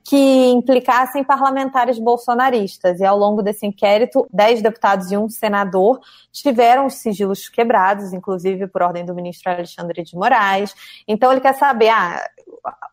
que 0.05 0.49
implicassem 0.49 1.23
parlamentares 1.23 1.97
bolsonaristas. 1.97 2.99
E 2.99 3.03
ao 3.03 3.17
longo 3.17 3.41
desse 3.41 3.65
inquérito, 3.65 4.27
dez 4.31 4.61
deputados 4.61 5.11
e 5.11 5.17
um 5.17 5.27
senador 5.27 5.99
tiveram 6.31 6.85
os 6.85 6.95
sigilos 6.95 7.49
quebrados, 7.49 8.13
inclusive 8.13 8.67
por 8.67 8.83
ordem 8.83 9.03
do 9.03 9.15
ministro 9.15 9.51
Alexandre 9.51 10.03
de 10.03 10.15
Moraes. 10.15 10.75
Então 11.07 11.31
ele 11.31 11.41
quer 11.41 11.55
saber 11.55 11.89
ah, 11.89 12.21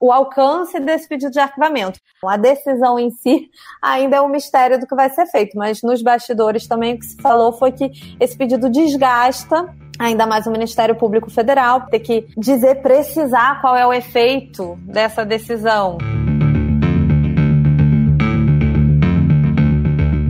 o 0.00 0.12
alcance 0.12 0.78
desse 0.80 1.08
pedido 1.08 1.30
de 1.30 1.40
arquivamento. 1.40 1.98
A 2.24 2.36
decisão 2.36 2.98
em 2.98 3.10
si 3.10 3.48
ainda 3.82 4.16
é 4.16 4.20
um 4.20 4.28
mistério 4.28 4.78
do 4.78 4.86
que 4.86 4.94
vai 4.94 5.10
ser 5.10 5.26
feito, 5.26 5.56
mas 5.56 5.82
nos 5.82 6.02
bastidores 6.02 6.66
também 6.66 6.94
o 6.94 6.98
que 6.98 7.06
se 7.06 7.20
falou 7.20 7.52
foi 7.52 7.72
que 7.72 7.90
esse 8.20 8.36
pedido 8.36 8.70
desgasta 8.70 9.74
ainda 9.98 10.26
mais 10.26 10.46
o 10.46 10.50
Ministério 10.50 10.96
Público 10.96 11.30
Federal, 11.30 11.86
ter 11.86 12.00
que 12.00 12.26
dizer, 12.36 12.82
precisar 12.82 13.60
qual 13.60 13.76
é 13.76 13.86
o 13.86 13.92
efeito 13.92 14.76
dessa 14.82 15.24
decisão. 15.24 15.98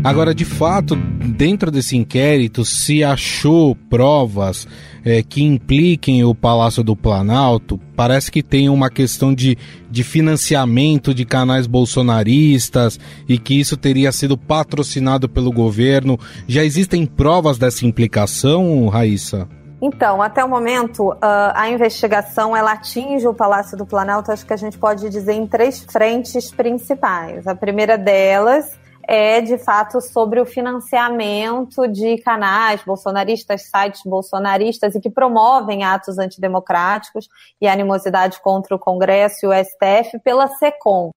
Agora, 0.04 0.35
de 0.35 0.44
fato, 0.44 0.97
dentro 0.97 1.71
desse 1.71 1.97
inquérito, 1.97 2.64
se 2.64 3.04
achou 3.04 3.76
provas 3.88 4.66
é, 5.04 5.23
que 5.23 5.44
impliquem 5.44 6.25
o 6.25 6.35
Palácio 6.35 6.82
do 6.82 6.97
Planalto, 6.97 7.78
parece 7.94 8.28
que 8.28 8.42
tem 8.42 8.68
uma 8.68 8.90
questão 8.90 9.32
de, 9.32 9.56
de 9.88 10.02
financiamento 10.02 11.14
de 11.14 11.25
canais 11.25 11.68
bolsonaristas 11.68 12.99
e 13.28 13.38
que 13.38 13.61
isso 13.61 13.76
teria 13.76 14.11
sido 14.11 14.37
patrocinado 14.37 15.28
pelo 15.28 15.52
governo. 15.52 16.18
Já 16.49 16.64
existem 16.64 17.06
provas 17.06 17.56
dessa 17.56 17.87
implicação, 17.87 18.88
Raíssa? 18.88 19.49
Então, 19.80 20.21
até 20.21 20.44
o 20.44 20.49
momento, 20.49 21.16
a 21.21 21.68
investigação 21.71 22.56
ela 22.56 22.73
atinge 22.73 23.26
o 23.26 23.35
Palácio 23.35 23.78
do 23.78 23.87
Planalto, 23.87 24.32
acho 24.32 24.44
que 24.44 24.52
a 24.52 24.56
gente 24.56 24.76
pode 24.78 25.09
dizer, 25.09 25.32
em 25.32 25.47
três 25.47 25.80
frentes 25.80 26.50
principais. 26.50 27.47
A 27.47 27.54
primeira 27.54 27.97
delas 27.97 28.81
é 29.06 29.40
de 29.40 29.59
fato 29.59 30.00
sobre 30.00 30.40
o 30.40 30.47
financiamento 30.47 31.87
de 31.88 32.18
canais 32.18 32.82
bolsonaristas, 32.85 33.68
sites 33.71 34.02
bolsonaristas 34.04 34.94
e 34.94 35.00
que 35.00 35.11
promovem 35.11 35.85
atos 35.85 36.18
antidemocráticos 36.18 37.28
e 37.61 37.66
animosidade 37.66 38.40
contra 38.40 38.75
o 38.75 38.78
Congresso 38.78 39.47
e 39.47 39.49
o 39.49 39.52
STF 39.52 40.18
pela 40.21 40.47
SECOM. 40.49 41.11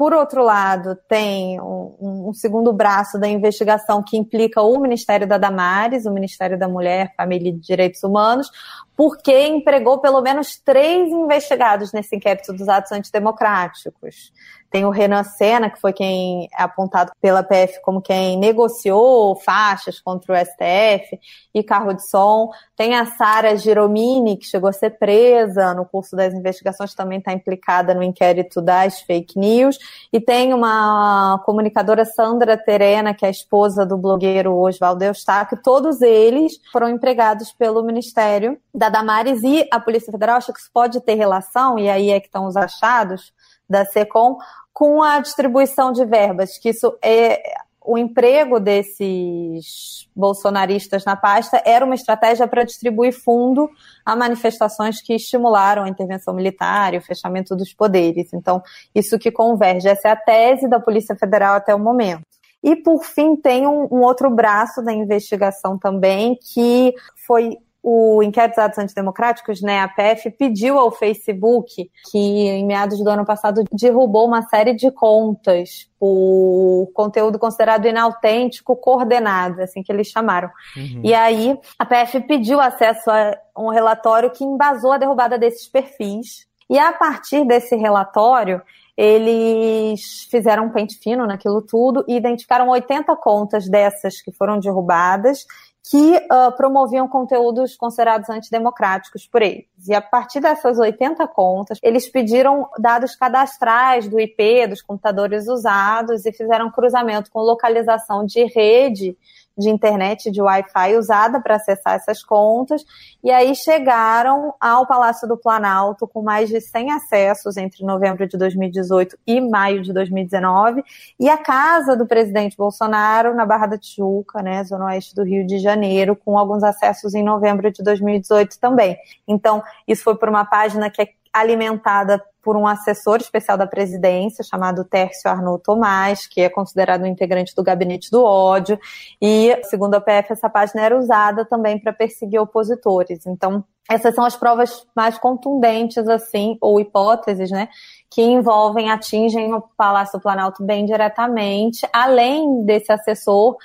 Por 0.00 0.14
outro 0.14 0.42
lado, 0.42 0.96
tem 1.06 1.60
um, 1.60 2.28
um, 2.28 2.32
segundo 2.32 2.72
braço 2.72 3.18
da 3.18 3.28
investigação 3.28 4.02
que 4.02 4.16
implica 4.16 4.62
o 4.62 4.80
Ministério 4.80 5.26
da 5.26 5.36
Damares, 5.36 6.06
o 6.06 6.10
Ministério 6.10 6.58
da 6.58 6.66
Mulher, 6.66 7.12
Família 7.14 7.50
e 7.50 7.52
Direitos 7.52 8.02
Humanos, 8.02 8.50
porque 8.96 9.46
empregou 9.46 9.98
pelo 9.98 10.20
menos 10.20 10.58
três 10.58 11.10
investigados 11.10 11.92
nesse 11.92 12.16
inquérito 12.16 12.52
dos 12.52 12.68
atos 12.68 12.92
antidemocráticos. 12.92 14.32
Tem 14.70 14.84
o 14.84 14.90
Renan 14.90 15.24
Senna, 15.24 15.68
que 15.68 15.80
foi 15.80 15.92
quem 15.92 16.48
é 16.56 16.62
apontado 16.62 17.10
pela 17.20 17.42
PF 17.42 17.82
como 17.82 18.00
quem 18.00 18.38
negociou 18.38 19.34
faixas 19.40 19.98
contra 19.98 20.32
o 20.32 20.36
STF 20.36 21.18
e 21.52 21.62
carro 21.64 21.92
de 21.92 22.08
som. 22.08 22.50
Tem 22.76 22.94
a 22.94 23.04
Sara 23.04 23.56
Giromini, 23.56 24.36
que 24.36 24.46
chegou 24.46 24.70
a 24.70 24.72
ser 24.72 24.90
presa 24.90 25.74
no 25.74 25.84
curso 25.84 26.14
das 26.14 26.32
investigações, 26.32 26.94
também 26.94 27.18
está 27.18 27.32
implicada 27.32 27.94
no 27.94 28.02
inquérito 28.02 28.62
das 28.62 29.00
fake 29.00 29.36
news. 29.36 29.76
E 30.12 30.20
tem 30.20 30.54
uma 30.54 31.42
comunicadora, 31.44 32.04
Sandra 32.04 32.56
Terena, 32.56 33.12
que 33.12 33.24
é 33.24 33.28
a 33.28 33.32
esposa 33.32 33.84
do 33.84 33.98
blogueiro 33.98 34.54
Oswaldo 34.54 35.02
Eustáquio. 35.02 35.58
Todos 35.64 36.00
eles 36.00 36.60
foram 36.70 36.88
empregados 36.88 37.50
pelo 37.52 37.82
Ministério 37.82 38.56
da 38.74 38.88
Damares 38.88 39.42
e 39.42 39.66
a 39.70 39.80
Polícia 39.80 40.12
Federal. 40.12 40.36
Acho 40.36 40.52
que 40.52 40.60
isso 40.60 40.70
pode 40.72 41.00
ter 41.00 41.14
relação, 41.14 41.78
e 41.78 41.88
aí 41.88 42.10
é 42.10 42.20
que 42.20 42.26
estão 42.26 42.46
os 42.46 42.56
achados 42.56 43.32
da 43.68 43.84
SECOM, 43.84 44.36
com 44.72 45.02
a 45.02 45.20
distribuição 45.20 45.92
de 45.92 46.04
verbas, 46.04 46.58
que 46.58 46.70
isso 46.70 46.96
é 47.02 47.40
o 47.82 47.96
emprego 47.96 48.60
desses 48.60 50.08
bolsonaristas 50.14 51.04
na 51.04 51.16
pasta 51.16 51.62
era 51.64 51.84
uma 51.84 51.94
estratégia 51.94 52.46
para 52.46 52.62
distribuir 52.62 53.12
fundo 53.12 53.70
a 54.04 54.14
manifestações 54.14 55.00
que 55.00 55.14
estimularam 55.14 55.84
a 55.84 55.88
intervenção 55.88 56.34
militar 56.34 56.92
e 56.92 56.98
o 56.98 57.02
fechamento 57.02 57.56
dos 57.56 57.72
poderes. 57.72 58.32
Então, 58.34 58.62
isso 58.94 59.18
que 59.18 59.32
converge. 59.32 59.88
Essa 59.88 60.08
é 60.08 60.10
a 60.12 60.16
tese 60.16 60.68
da 60.68 60.78
Polícia 60.78 61.16
Federal 61.16 61.54
até 61.54 61.74
o 61.74 61.78
momento. 61.78 62.22
E, 62.62 62.76
por 62.76 63.02
fim, 63.02 63.34
tem 63.34 63.66
um, 63.66 63.88
um 63.90 64.02
outro 64.02 64.30
braço 64.30 64.82
da 64.82 64.92
investigação 64.92 65.78
também, 65.78 66.38
que 66.52 66.94
foi 67.26 67.56
o 67.82 68.22
Inquérito 68.22 68.56
dos 68.56 68.64
Atos 68.64 68.78
Antidemocráticos, 68.78 69.62
né, 69.62 69.80
a 69.80 69.88
PF, 69.88 70.30
pediu 70.32 70.78
ao 70.78 70.90
Facebook, 70.90 71.90
que 72.10 72.18
em 72.18 72.66
meados 72.66 73.02
do 73.02 73.08
ano 73.08 73.24
passado 73.24 73.64
derrubou 73.72 74.26
uma 74.26 74.42
série 74.42 74.74
de 74.74 74.90
contas 74.90 75.88
por 75.98 76.90
conteúdo 76.92 77.38
considerado 77.38 77.86
inautêntico 77.86 78.76
coordenado, 78.76 79.62
assim 79.62 79.82
que 79.82 79.90
eles 79.90 80.08
chamaram. 80.08 80.50
Uhum. 80.76 81.00
E 81.02 81.14
aí 81.14 81.58
a 81.78 81.86
PF 81.86 82.20
pediu 82.20 82.60
acesso 82.60 83.10
a 83.10 83.34
um 83.56 83.68
relatório 83.68 84.30
que 84.30 84.44
embasou 84.44 84.92
a 84.92 84.98
derrubada 84.98 85.38
desses 85.38 85.66
perfis. 85.66 86.46
E 86.68 86.78
a 86.78 86.92
partir 86.92 87.44
desse 87.46 87.74
relatório, 87.74 88.62
eles 88.96 90.28
fizeram 90.30 90.66
um 90.66 90.70
pente 90.70 90.98
fino 90.98 91.26
naquilo 91.26 91.62
tudo 91.62 92.04
e 92.06 92.16
identificaram 92.16 92.68
80 92.68 93.16
contas 93.16 93.68
dessas 93.68 94.20
que 94.20 94.30
foram 94.30 94.60
derrubadas 94.60 95.46
que 95.88 96.16
uh, 96.16 96.54
promoviam 96.56 97.08
conteúdos 97.08 97.76
considerados 97.76 98.28
antidemocráticos 98.28 99.26
por 99.26 99.42
eles. 99.42 99.66
E 99.88 99.94
a 99.94 100.00
partir 100.00 100.40
dessas 100.40 100.78
80 100.78 101.26
contas, 101.28 101.78
eles 101.82 102.08
pediram 102.08 102.68
dados 102.78 103.16
cadastrais 103.16 104.08
do 104.08 104.20
IP 104.20 104.66
dos 104.68 104.82
computadores 104.82 105.48
usados 105.48 106.26
e 106.26 106.32
fizeram 106.32 106.70
cruzamento 106.70 107.30
com 107.30 107.40
localização 107.40 108.24
de 108.24 108.44
rede 108.44 109.16
de 109.60 109.70
internet, 109.70 110.30
de 110.30 110.42
Wi-Fi 110.42 110.96
usada 110.96 111.40
para 111.40 111.56
acessar 111.56 111.94
essas 111.94 112.22
contas, 112.24 112.84
e 113.22 113.30
aí 113.30 113.54
chegaram 113.54 114.54
ao 114.60 114.86
Palácio 114.86 115.28
do 115.28 115.36
Planalto 115.36 116.08
com 116.08 116.22
mais 116.22 116.48
de 116.48 116.60
100 116.60 116.92
acessos 116.92 117.56
entre 117.56 117.84
novembro 117.84 118.26
de 118.26 118.36
2018 118.36 119.16
e 119.26 119.40
maio 119.40 119.82
de 119.82 119.92
2019, 119.92 120.82
e 121.18 121.28
a 121.28 121.38
casa 121.38 121.96
do 121.96 122.06
presidente 122.06 122.56
Bolsonaro 122.56 123.34
na 123.34 123.46
Barra 123.46 123.66
da 123.66 123.78
Tijuca, 123.78 124.42
né, 124.42 124.64
zona 124.64 124.86
oeste 124.86 125.14
do 125.14 125.22
Rio 125.22 125.46
de 125.46 125.58
Janeiro, 125.58 126.16
com 126.16 126.38
alguns 126.38 126.64
acessos 126.64 127.14
em 127.14 127.22
novembro 127.22 127.70
de 127.70 127.82
2018 127.82 128.58
também. 128.58 128.96
Então, 129.28 129.62
isso 129.86 130.02
foi 130.02 130.16
por 130.16 130.28
uma 130.28 130.44
página 130.44 130.90
que 130.90 131.02
é 131.02 131.08
alimentada 131.32 132.20
por 132.42 132.56
um 132.56 132.66
assessor 132.66 133.18
especial 133.18 133.56
da 133.56 133.66
presidência 133.66 134.44
chamado 134.44 134.84
Tércio 134.84 135.30
Arnaud 135.30 135.62
Tomás, 135.62 136.26
que 136.26 136.40
é 136.40 136.48
considerado 136.48 137.02
um 137.02 137.06
integrante 137.06 137.54
do 137.54 137.62
gabinete 137.62 138.10
do 138.10 138.24
ódio, 138.24 138.78
e, 139.20 139.58
segundo 139.64 139.94
a 139.94 140.00
PF, 140.00 140.32
essa 140.32 140.48
página 140.48 140.82
era 140.82 140.98
usada 140.98 141.44
também 141.44 141.78
para 141.78 141.92
perseguir 141.92 142.40
opositores. 142.40 143.26
Então, 143.26 143.64
essas 143.90 144.14
são 144.14 144.24
as 144.24 144.36
provas 144.36 144.86
mais 144.94 145.18
contundentes, 145.18 146.06
assim, 146.08 146.56
ou 146.60 146.80
hipóteses, 146.80 147.50
né, 147.50 147.68
que 148.08 148.22
envolvem, 148.22 148.90
atingem 148.90 149.52
o 149.52 149.60
Palácio 149.76 150.18
do 150.18 150.22
Planalto 150.22 150.64
bem 150.64 150.86
diretamente, 150.86 151.86
além 151.92 152.64
desse 152.64 152.92
assessor 152.92 153.56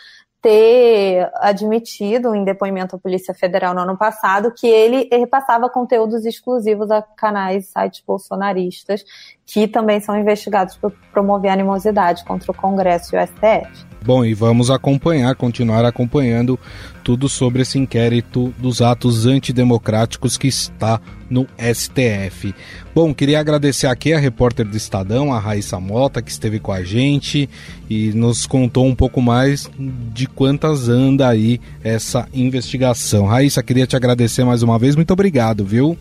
ter 0.46 1.28
admitido 1.38 2.36
em 2.36 2.44
depoimento 2.44 2.96
à 2.96 3.00
Polícia 3.00 3.34
Federal 3.34 3.74
no 3.74 3.82
ano 3.82 3.98
passado 3.98 4.54
que 4.56 4.68
ele 4.68 5.10
repassava 5.12 5.68
conteúdos 5.68 6.24
exclusivos 6.24 6.92
a 6.92 7.02
canais 7.02 7.66
e 7.66 7.72
sites 7.72 8.04
bolsonaristas 8.06 9.04
que 9.44 9.68
também 9.68 10.00
são 10.00 10.16
investigados 10.16 10.78
por 10.78 10.92
promover 11.12 11.50
animosidade 11.50 12.24
contra 12.26 12.52
o 12.52 12.56
Congresso 12.56 13.16
e 13.16 13.18
o 13.18 13.26
STF. 13.26 13.95
Bom, 14.06 14.24
e 14.24 14.36
vamos 14.36 14.70
acompanhar, 14.70 15.34
continuar 15.36 15.84
acompanhando 15.84 16.60
tudo 17.04 17.28
sobre 17.28 17.64
esse 17.64 17.80
inquérito 17.80 18.54
dos 18.60 18.80
atos 18.80 19.26
antidemocráticos 19.26 20.38
que 20.38 20.48
está 20.48 21.02
no 21.28 21.48
STF. 21.58 22.54
Bom, 22.94 23.14
queria 23.16 23.40
agradecer 23.40 23.88
aqui 23.88 24.14
a 24.14 24.20
repórter 24.20 24.64
do 24.64 24.78
Estadão, 24.78 25.34
a 25.34 25.40
Raíssa 25.40 25.80
Mota, 25.80 26.22
que 26.22 26.30
esteve 26.30 26.60
com 26.60 26.72
a 26.72 26.84
gente 26.84 27.50
e 27.90 28.12
nos 28.14 28.46
contou 28.46 28.86
um 28.86 28.94
pouco 28.94 29.20
mais 29.20 29.70
de 30.14 30.28
quantas 30.28 30.88
anda 30.88 31.28
aí 31.28 31.60
essa 31.84 32.28
investigação. 32.32 33.26
Raíssa, 33.26 33.64
queria 33.64 33.88
te 33.88 33.96
agradecer 33.96 34.44
mais 34.44 34.62
uma 34.62 34.78
vez, 34.78 34.96
muito 34.96 35.12
obrigado, 35.12 35.66
viu? 35.66 35.98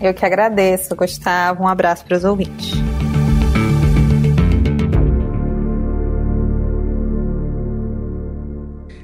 Eu 0.00 0.12
que 0.12 0.26
agradeço, 0.26 0.96
Gustavo. 0.96 1.62
Um 1.62 1.68
abraço 1.68 2.04
para 2.04 2.16
os 2.16 2.24
ouvintes. 2.24 2.93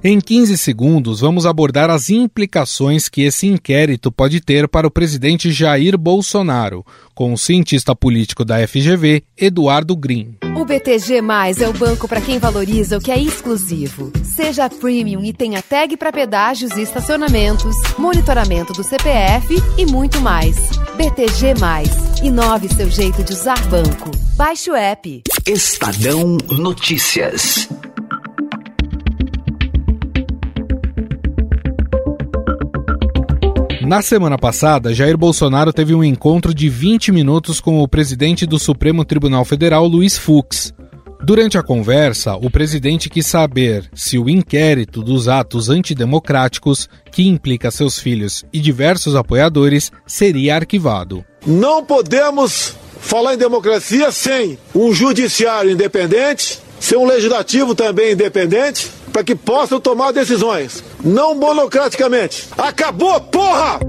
Em 0.02 0.18
15 0.18 0.56
segundos, 0.56 1.20
vamos 1.20 1.44
abordar 1.44 1.90
as 1.90 2.08
implicações 2.08 3.06
que 3.06 3.20
esse 3.20 3.46
inquérito 3.46 4.10
pode 4.10 4.40
ter 4.40 4.66
para 4.66 4.86
o 4.86 4.90
presidente 4.90 5.52
Jair 5.52 5.98
Bolsonaro, 5.98 6.86
com 7.14 7.34
o 7.34 7.38
cientista 7.38 7.94
político 7.94 8.42
da 8.42 8.66
FGV, 8.66 9.22
Eduardo 9.36 9.94
Green. 9.94 10.36
O 10.56 10.64
BTG 10.64 11.20
é 11.60 11.68
o 11.68 11.74
banco 11.74 12.08
para 12.08 12.22
quem 12.22 12.38
valoriza 12.38 12.96
o 12.96 13.00
que 13.00 13.12
é 13.12 13.20
exclusivo. 13.20 14.10
Seja 14.24 14.70
premium 14.70 15.22
e 15.22 15.34
tenha 15.34 15.60
tag 15.60 15.94
para 15.98 16.10
pedágios 16.10 16.72
e 16.78 16.80
estacionamentos, 16.80 17.76
monitoramento 17.98 18.72
do 18.72 18.82
CPF 18.82 19.54
e 19.76 19.84
muito 19.84 20.18
mais. 20.22 20.56
BTG, 20.96 21.52
inove 22.22 22.70
seu 22.70 22.90
jeito 22.90 23.22
de 23.22 23.34
usar 23.34 23.62
banco. 23.68 24.10
Baixe 24.34 24.70
o 24.70 24.74
app. 24.74 25.22
Estadão 25.46 26.38
Notícias. 26.50 27.68
Na 33.90 34.02
semana 34.02 34.38
passada, 34.38 34.94
Jair 34.94 35.18
Bolsonaro 35.18 35.72
teve 35.72 35.92
um 35.92 36.04
encontro 36.04 36.54
de 36.54 36.68
20 36.68 37.10
minutos 37.10 37.60
com 37.60 37.82
o 37.82 37.88
presidente 37.88 38.46
do 38.46 38.56
Supremo 38.56 39.04
Tribunal 39.04 39.44
Federal, 39.44 39.84
Luiz 39.84 40.16
Fux. 40.16 40.72
Durante 41.24 41.58
a 41.58 41.62
conversa, 41.64 42.36
o 42.36 42.48
presidente 42.48 43.10
quis 43.10 43.26
saber 43.26 43.90
se 43.92 44.16
o 44.16 44.30
inquérito 44.30 45.02
dos 45.02 45.26
atos 45.26 45.68
antidemocráticos, 45.68 46.88
que 47.10 47.26
implica 47.26 47.68
seus 47.72 47.98
filhos 47.98 48.44
e 48.52 48.60
diversos 48.60 49.16
apoiadores, 49.16 49.90
seria 50.06 50.54
arquivado. 50.54 51.24
Não 51.44 51.84
podemos 51.84 52.76
falar 53.00 53.34
em 53.34 53.38
democracia 53.38 54.12
sem 54.12 54.56
um 54.72 54.92
judiciário 54.92 55.72
independente, 55.72 56.60
sem 56.78 56.96
um 56.96 57.08
legislativo 57.08 57.74
também 57.74 58.12
independente 58.12 58.99
para 59.12 59.24
que 59.24 59.34
possam 59.34 59.80
tomar 59.80 60.12
decisões, 60.12 60.82
não 61.04 61.34
monocraticamente. 61.34 62.48
Acabou, 62.56 63.20
porra! 63.20 63.80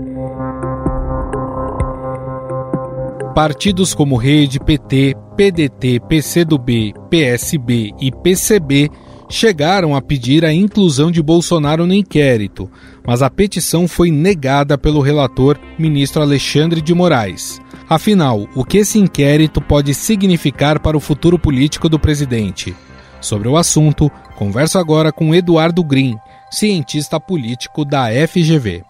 Partidos 3.34 3.94
como 3.94 4.18
Rede, 4.18 4.60
PT, 4.60 5.16
PDT, 5.38 6.02
PCdoB, 6.08 6.94
PSB 7.10 7.92
e 8.00 8.12
PCB 8.12 8.90
chegaram 9.30 9.96
a 9.96 10.02
pedir 10.02 10.44
a 10.44 10.54
inclusão 10.54 11.10
de 11.10 11.22
Bolsonaro 11.22 11.88
no 11.88 11.94
inquérito, 11.94 12.70
mas 13.08 13.22
a 13.22 13.30
petição 13.30 13.88
foi 13.88 14.12
negada 14.12 14.78
pelo 14.78 15.00
relator, 15.00 15.58
ministro 15.80 16.22
Alexandre 16.22 16.82
de 16.82 16.94
Moraes. 16.94 17.62
Afinal, 17.90 18.48
o 18.54 18.66
que 18.66 18.78
esse 18.80 19.00
inquérito 19.00 19.62
pode 19.62 19.94
significar 19.94 20.80
para 20.80 20.98
o 20.98 21.02
futuro 21.02 21.40
político 21.40 21.88
do 21.88 21.98
presidente? 21.98 22.76
Sobre 23.22 23.48
o 23.48 23.56
assunto, 23.56 24.12
converso 24.36 24.80
agora 24.80 25.12
com 25.12 25.34
Eduardo 25.34 25.84
Green, 25.84 26.18
cientista 26.50 27.20
político 27.20 27.86
da 27.86 28.08
FGV. 28.28 28.84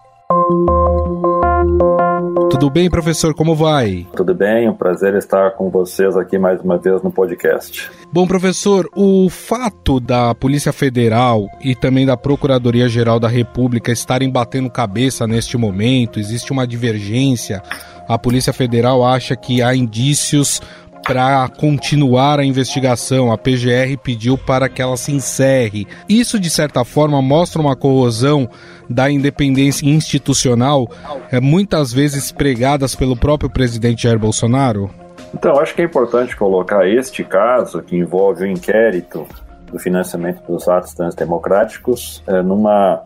Tudo 2.50 2.70
bem, 2.70 2.88
professor? 2.88 3.34
Como 3.34 3.54
vai? 3.54 4.06
Tudo 4.16 4.34
bem, 4.34 4.68
um 4.68 4.74
prazer 4.74 5.14
estar 5.14 5.50
com 5.52 5.68
vocês 5.68 6.16
aqui 6.16 6.38
mais 6.38 6.60
uma 6.60 6.78
vez 6.78 7.02
no 7.02 7.10
podcast. 7.10 7.90
Bom, 8.10 8.26
professor, 8.26 8.88
o 8.94 9.28
fato 9.28 10.00
da 10.00 10.34
Polícia 10.34 10.72
Federal 10.72 11.46
e 11.60 11.74
também 11.74 12.06
da 12.06 12.16
Procuradoria-Geral 12.16 13.20
da 13.20 13.28
República 13.28 13.92
estarem 13.92 14.30
batendo 14.30 14.70
cabeça 14.70 15.26
neste 15.26 15.58
momento, 15.58 16.18
existe 16.20 16.52
uma 16.52 16.66
divergência. 16.66 17.62
A 18.08 18.18
Polícia 18.18 18.52
Federal 18.52 19.04
acha 19.04 19.34
que 19.36 19.62
há 19.62 19.74
indícios 19.74 20.60
para 21.06 21.48
continuar 21.48 22.38
a 22.38 22.44
investigação. 22.44 23.32
A 23.32 23.38
PGR 23.38 23.96
pediu 24.02 24.38
para 24.38 24.68
que 24.68 24.80
ela 24.80 24.96
se 24.96 25.12
encerre. 25.12 25.86
Isso, 26.08 26.38
de 26.38 26.48
certa 26.48 26.84
forma, 26.84 27.20
mostra 27.20 27.60
uma 27.60 27.76
corrosão 27.76 28.48
da 28.88 29.10
independência 29.10 29.86
institucional, 29.86 30.88
é, 31.30 31.40
muitas 31.40 31.92
vezes 31.92 32.30
pregadas 32.30 32.94
pelo 32.94 33.16
próprio 33.16 33.50
presidente 33.50 34.02
Jair 34.02 34.18
Bolsonaro? 34.18 34.90
Então, 35.34 35.58
acho 35.58 35.74
que 35.74 35.80
é 35.80 35.84
importante 35.84 36.36
colocar 36.36 36.86
este 36.86 37.24
caso, 37.24 37.82
que 37.82 37.96
envolve 37.96 38.44
o 38.44 38.46
inquérito 38.46 39.26
do 39.70 39.78
financiamento 39.78 40.42
dos 40.46 40.68
atos 40.68 40.94
democráticos, 41.14 42.22
é, 42.26 42.42
numa, 42.42 43.02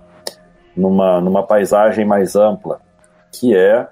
numa, 0.77 1.21
numa 1.21 1.43
paisagem 1.45 2.05
mais 2.05 2.35
ampla, 2.35 2.81
que 3.33 3.57
é, 3.57 3.87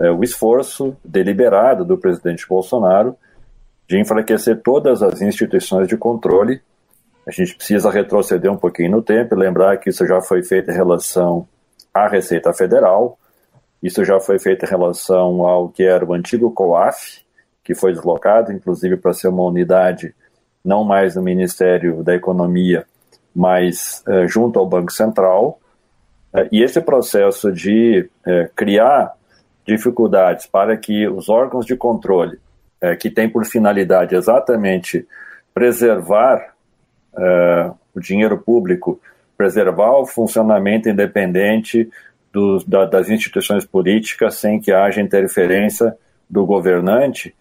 é 0.00 0.10
o 0.10 0.22
esforço 0.22 0.96
deliberado 1.04 1.84
do 1.84 1.98
presidente 1.98 2.46
Bolsonaro 2.48 3.16
de 3.90 3.98
enfraquecer 3.98 4.62
todas 4.62 5.02
as 5.02 5.20
instituições 5.20 5.88
de 5.88 5.96
controle. 5.96 6.62
A 7.26 7.32
gente 7.32 7.56
precisa 7.56 7.90
retroceder 7.90 8.48
um 8.48 8.56
pouquinho 8.56 8.92
no 8.92 9.02
tempo 9.02 9.34
e 9.34 9.38
lembrar 9.38 9.78
que 9.78 9.90
isso 9.90 10.06
já 10.06 10.20
foi 10.20 10.44
feito 10.44 10.70
em 10.70 10.74
relação 10.74 11.44
à 11.92 12.06
Receita 12.06 12.52
Federal, 12.52 13.18
isso 13.82 14.04
já 14.04 14.20
foi 14.20 14.38
feito 14.38 14.64
em 14.64 14.68
relação 14.68 15.44
ao 15.44 15.68
que 15.68 15.82
era 15.82 16.04
o 16.04 16.12
antigo 16.12 16.52
COAF, 16.52 17.24
que 17.64 17.74
foi 17.74 17.92
deslocado, 17.92 18.52
inclusive, 18.52 18.96
para 18.96 19.12
ser 19.12 19.26
uma 19.26 19.42
unidade 19.42 20.14
não 20.64 20.84
mais 20.84 21.16
no 21.16 21.22
Ministério 21.22 22.04
da 22.04 22.14
Economia, 22.14 22.86
mas 23.34 24.04
eh, 24.06 24.28
junto 24.28 24.60
ao 24.60 24.68
Banco 24.68 24.92
Central. 24.92 25.58
Eh, 26.32 26.48
e 26.52 26.62
esse 26.62 26.80
processo 26.80 27.50
de 27.50 28.08
eh, 28.24 28.50
criar 28.54 29.14
dificuldades 29.66 30.46
para 30.46 30.76
que 30.76 31.08
os 31.08 31.28
órgãos 31.28 31.66
de 31.66 31.74
controle 31.74 32.38
é, 32.80 32.96
que 32.96 33.10
tem 33.10 33.28
por 33.28 33.44
finalidade 33.44 34.14
exatamente 34.14 35.06
preservar 35.52 36.54
é, 37.16 37.70
o 37.94 38.00
dinheiro 38.00 38.38
público, 38.38 39.00
preservar 39.36 39.98
o 39.98 40.06
funcionamento 40.06 40.88
independente 40.88 41.88
dos, 42.32 42.64
da, 42.64 42.84
das 42.84 43.10
instituições 43.10 43.64
políticas 43.64 44.36
sem 44.36 44.60
que 44.60 44.72
haja 44.72 45.00
interferência 45.00 45.96
do 46.28 46.46
governante, 46.46 47.34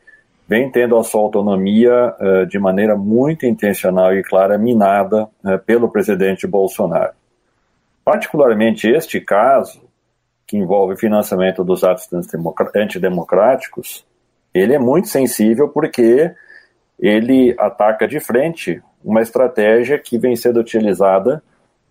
vem 0.47 0.71
tendo 0.71 0.97
a 0.97 1.04
sua 1.04 1.21
autonomia 1.21 2.15
é, 2.19 2.45
de 2.45 2.58
maneira 2.58 2.95
muito 2.95 3.45
intencional 3.45 4.15
e 4.15 4.23
clara 4.23 4.58
minada 4.58 5.30
é, 5.45 5.58
pelo 5.58 5.89
presidente 5.89 6.47
Bolsonaro. 6.47 7.13
Particularmente 8.04 8.89
este 8.89 9.21
caso, 9.21 9.88
que 10.47 10.58
envolve 10.58 10.97
financiamento 10.97 11.63
dos 11.63 11.84
atos 11.84 12.10
antidemocráticos, 12.75 14.04
ele 14.53 14.73
é 14.73 14.79
muito 14.79 15.07
sensível 15.07 15.69
porque 15.69 16.33
ele 16.99 17.55
ataca 17.57 18.07
de 18.07 18.19
frente 18.19 18.81
uma 19.03 19.21
estratégia 19.21 19.97
que 19.97 20.17
vem 20.17 20.35
sendo 20.35 20.59
utilizada 20.59 21.41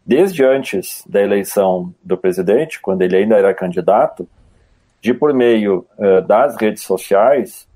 desde 0.05 0.45
antes 0.45 1.05
da 1.07 1.21
eleição 1.21 1.95
do 2.03 2.17
presidente, 2.17 2.81
quando 2.81 3.03
ele 3.03 3.17
ainda 3.17 3.37
era 3.37 3.53
candidato, 3.55 4.27
de 5.01 5.13
por 5.15 5.33
meio 5.35 5.87
uh, 5.99 6.23
das 6.23 6.57
redes 6.57 6.83
sociais 6.83 7.69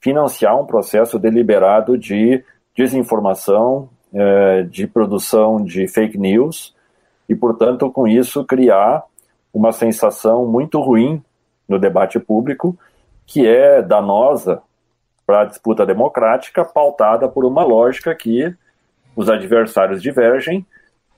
financiar 0.00 0.58
um 0.58 0.64
processo 0.64 1.18
deliberado 1.18 1.98
de 1.98 2.42
desinformação, 2.76 3.90
uh, 4.12 4.64
de 4.68 4.86
produção 4.86 5.62
de 5.62 5.86
fake 5.88 6.16
news 6.16 6.74
e, 7.28 7.34
portanto, 7.34 7.90
com 7.90 8.06
isso 8.06 8.44
criar 8.44 9.04
uma 9.52 9.72
sensação 9.72 10.46
muito 10.46 10.80
ruim 10.80 11.22
no 11.68 11.78
debate 11.78 12.18
público 12.18 12.78
que 13.28 13.46
é 13.46 13.82
danosa 13.82 14.62
para 15.26 15.42
a 15.42 15.44
disputa 15.44 15.84
democrática, 15.84 16.64
pautada 16.64 17.28
por 17.28 17.44
uma 17.44 17.62
lógica 17.62 18.14
que 18.14 18.52
os 19.14 19.28
adversários 19.28 20.00
divergem, 20.00 20.66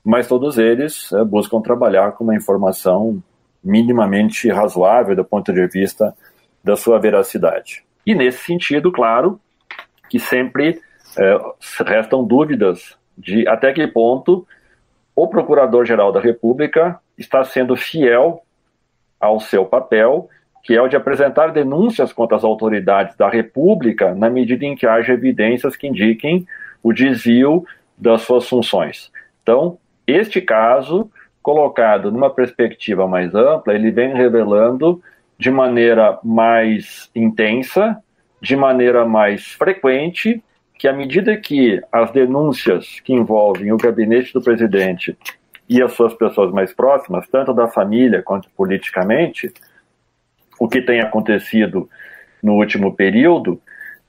mas 0.03 0.27
todos 0.27 0.57
eles 0.57 1.11
é, 1.13 1.23
buscam 1.23 1.61
trabalhar 1.61 2.11
com 2.11 2.25
uma 2.25 2.35
informação 2.35 3.23
minimamente 3.63 4.49
razoável 4.49 5.15
do 5.15 5.23
ponto 5.23 5.53
de 5.53 5.65
vista 5.67 6.13
da 6.61 6.75
sua 6.75 6.99
veracidade. 6.99 7.85
E 8.05 8.13
nesse 8.13 8.39
sentido, 8.39 8.91
claro, 8.91 9.39
que 10.09 10.19
sempre 10.19 10.81
é, 11.17 11.39
restam 11.85 12.25
dúvidas 12.25 12.97
de 13.17 13.47
até 13.47 13.71
que 13.71 13.87
ponto 13.87 14.45
o 15.15 15.27
Procurador-Geral 15.27 16.11
da 16.11 16.19
República 16.19 16.99
está 17.17 17.43
sendo 17.45 17.77
fiel 17.77 18.43
ao 19.19 19.39
seu 19.39 19.65
papel, 19.65 20.27
que 20.63 20.75
é 20.75 20.81
o 20.81 20.87
de 20.87 20.95
apresentar 20.95 21.51
denúncias 21.51 22.13
contra 22.13 22.37
as 22.37 22.43
autoridades 22.43 23.15
da 23.15 23.29
República 23.29 24.13
na 24.13 24.29
medida 24.29 24.65
em 24.65 24.75
que 24.75 24.85
haja 24.85 25.13
evidências 25.13 25.75
que 25.75 25.87
indiquem 25.87 26.45
o 26.83 26.93
desvio 26.93 27.65
das 27.97 28.21
suas 28.21 28.47
funções. 28.47 29.11
Então, 29.41 29.77
este 30.05 30.41
caso, 30.41 31.09
colocado 31.41 32.11
numa 32.11 32.29
perspectiva 32.29 33.07
mais 33.07 33.33
ampla, 33.33 33.73
ele 33.73 33.91
vem 33.91 34.13
revelando 34.13 35.01
de 35.37 35.49
maneira 35.49 36.19
mais 36.23 37.09
intensa, 37.15 37.97
de 38.41 38.55
maneira 38.55 39.05
mais 39.05 39.47
frequente, 39.53 40.43
que 40.77 40.87
à 40.87 40.93
medida 40.93 41.37
que 41.37 41.81
as 41.91 42.11
denúncias 42.11 42.99
que 43.01 43.13
envolvem 43.13 43.71
o 43.71 43.77
gabinete 43.77 44.33
do 44.33 44.41
presidente 44.41 45.15
e 45.69 45.81
as 45.81 45.93
suas 45.93 46.13
pessoas 46.13 46.51
mais 46.51 46.73
próximas, 46.73 47.27
tanto 47.27 47.53
da 47.53 47.67
família 47.67 48.21
quanto 48.21 48.49
politicamente, 48.57 49.53
o 50.61 50.67
que 50.67 50.79
tem 50.79 51.01
acontecido 51.01 51.89
no 52.43 52.53
último 52.53 52.93
período, 52.93 53.59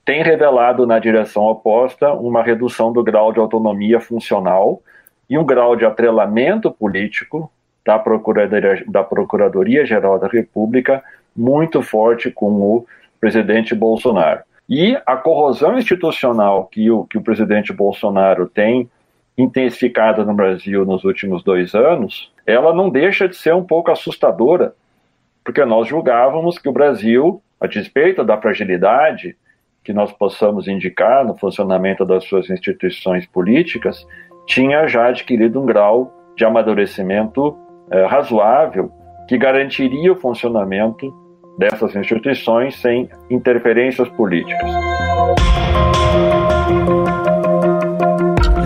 tem 0.05 0.21
revelado 0.21 0.85
na 0.85 0.99
direção 0.99 1.45
oposta 1.45 2.13
uma 2.13 2.43
redução 2.43 2.93
do 2.93 3.03
grau 3.03 3.33
de 3.33 3.39
autonomia 3.39 3.99
funcional 3.99 4.79
e 5.27 5.35
um 5.35 5.43
grau 5.43 5.75
de 5.75 5.83
atrelamento 5.83 6.69
político 6.69 7.51
da 7.83 7.97
Procuradoria, 7.97 8.83
da 8.87 9.03
Procuradoria 9.03 9.83
Geral 9.83 10.19
da 10.19 10.27
República 10.27 11.03
muito 11.35 11.81
forte 11.81 12.29
com 12.29 12.51
o 12.51 12.85
presidente 13.19 13.73
Bolsonaro. 13.73 14.41
E 14.69 14.95
a 15.07 15.17
corrosão 15.17 15.75
institucional 15.75 16.65
que 16.65 16.91
o, 16.91 17.05
que 17.05 17.17
o 17.17 17.23
presidente 17.23 17.73
Bolsonaro 17.73 18.45
tem 18.45 18.87
intensificado 19.35 20.23
no 20.23 20.35
Brasil 20.35 20.85
nos 20.85 21.03
últimos 21.03 21.43
dois 21.43 21.73
anos, 21.73 22.31
ela 22.45 22.71
não 22.75 22.91
deixa 22.91 23.27
de 23.27 23.35
ser 23.35 23.55
um 23.55 23.63
pouco 23.63 23.89
assustadora, 23.89 24.75
porque 25.43 25.63
nós 25.65 25.87
julgávamos 25.87 26.57
que 26.57 26.69
o 26.69 26.73
Brasil, 26.73 27.41
a 27.59 27.67
despeito 27.67 28.23
da 28.23 28.37
fragilidade 28.37 29.35
que 29.83 29.91
nós 29.91 30.11
possamos 30.13 30.67
indicar 30.67 31.25
no 31.25 31.37
funcionamento 31.37 32.05
das 32.05 32.23
suas 32.23 32.49
instituições 32.49 33.25
políticas, 33.25 34.07
tinha 34.47 34.87
já 34.87 35.07
adquirido 35.07 35.61
um 35.61 35.65
grau 35.65 36.13
de 36.37 36.45
amadurecimento 36.45 37.57
é, 37.91 38.05
razoável 38.05 38.91
que 39.27 39.37
garantiria 39.37 40.13
o 40.13 40.15
funcionamento 40.15 41.13
dessas 41.57 41.95
instituições 41.95 42.75
sem 42.79 43.09
interferências 43.29 44.07
políticas. 44.09 44.92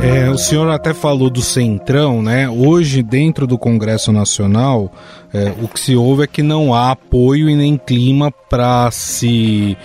É, 0.08 0.30
o 0.30 0.38
senhor 0.38 0.70
até 0.70 0.94
falou 0.94 1.30
do 1.30 1.42
Centrão, 1.42 2.22
né? 2.22 2.50
Hoje, 2.50 3.04
dentro 3.04 3.46
do 3.46 3.58
Congresso 3.58 4.10
Nacional, 4.10 4.90
é, 5.34 5.54
o 5.62 5.68
que 5.68 5.78
se 5.78 5.98
ouve 5.98 6.24
é 6.24 6.28
que 6.28 6.42
não 6.42 6.74
há 6.74 6.92
apoio 6.92 7.50
e 7.50 7.56
nem 7.58 7.78
clima 7.78 8.32
para 8.32 8.90
se 8.90 9.78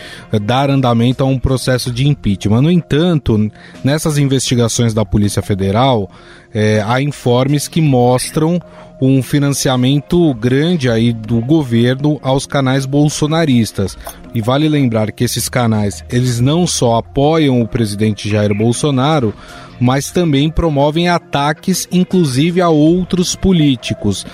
dar 0.42 0.70
andamento 0.70 1.24
a 1.24 1.26
um 1.26 1.40
processo 1.40 1.90
de 1.90 2.06
impeachment. 2.06 2.62
No 2.62 2.70
entanto, 2.70 3.50
nessas 3.82 4.16
investigações 4.16 4.94
da 4.94 5.04
Polícia 5.04 5.42
Federal, 5.42 6.08
é, 6.54 6.80
há 6.86 7.02
informes 7.02 7.66
que 7.66 7.80
mostram 7.80 8.60
um 9.00 9.20
financiamento 9.20 10.32
grande 10.34 10.88
aí 10.88 11.12
do 11.12 11.40
governo 11.40 12.20
aos 12.22 12.46
canais 12.46 12.86
bolsonaristas. 12.86 13.98
E 14.34 14.40
vale 14.40 14.68
lembrar 14.68 15.12
que 15.12 15.24
esses 15.24 15.48
canais, 15.48 16.04
eles 16.10 16.40
não 16.40 16.66
só 16.66 16.96
apoiam 16.96 17.60
o 17.60 17.68
presidente 17.68 18.28
Jair 18.28 18.54
Bolsonaro, 18.54 19.34
mas 19.80 20.10
também 20.10 20.48
promovem 20.48 21.08
ataques 21.08 21.88
inclusive 21.90 22.60
a 22.60 22.68
outros 22.68 23.36
políticos. 23.36 24.24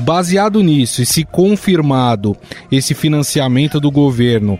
Baseado 0.00 0.62
nisso 0.62 1.00
e 1.00 1.06
se 1.06 1.24
confirmado 1.24 2.36
esse 2.70 2.94
financiamento 2.94 3.80
do 3.80 3.90
governo, 3.90 4.58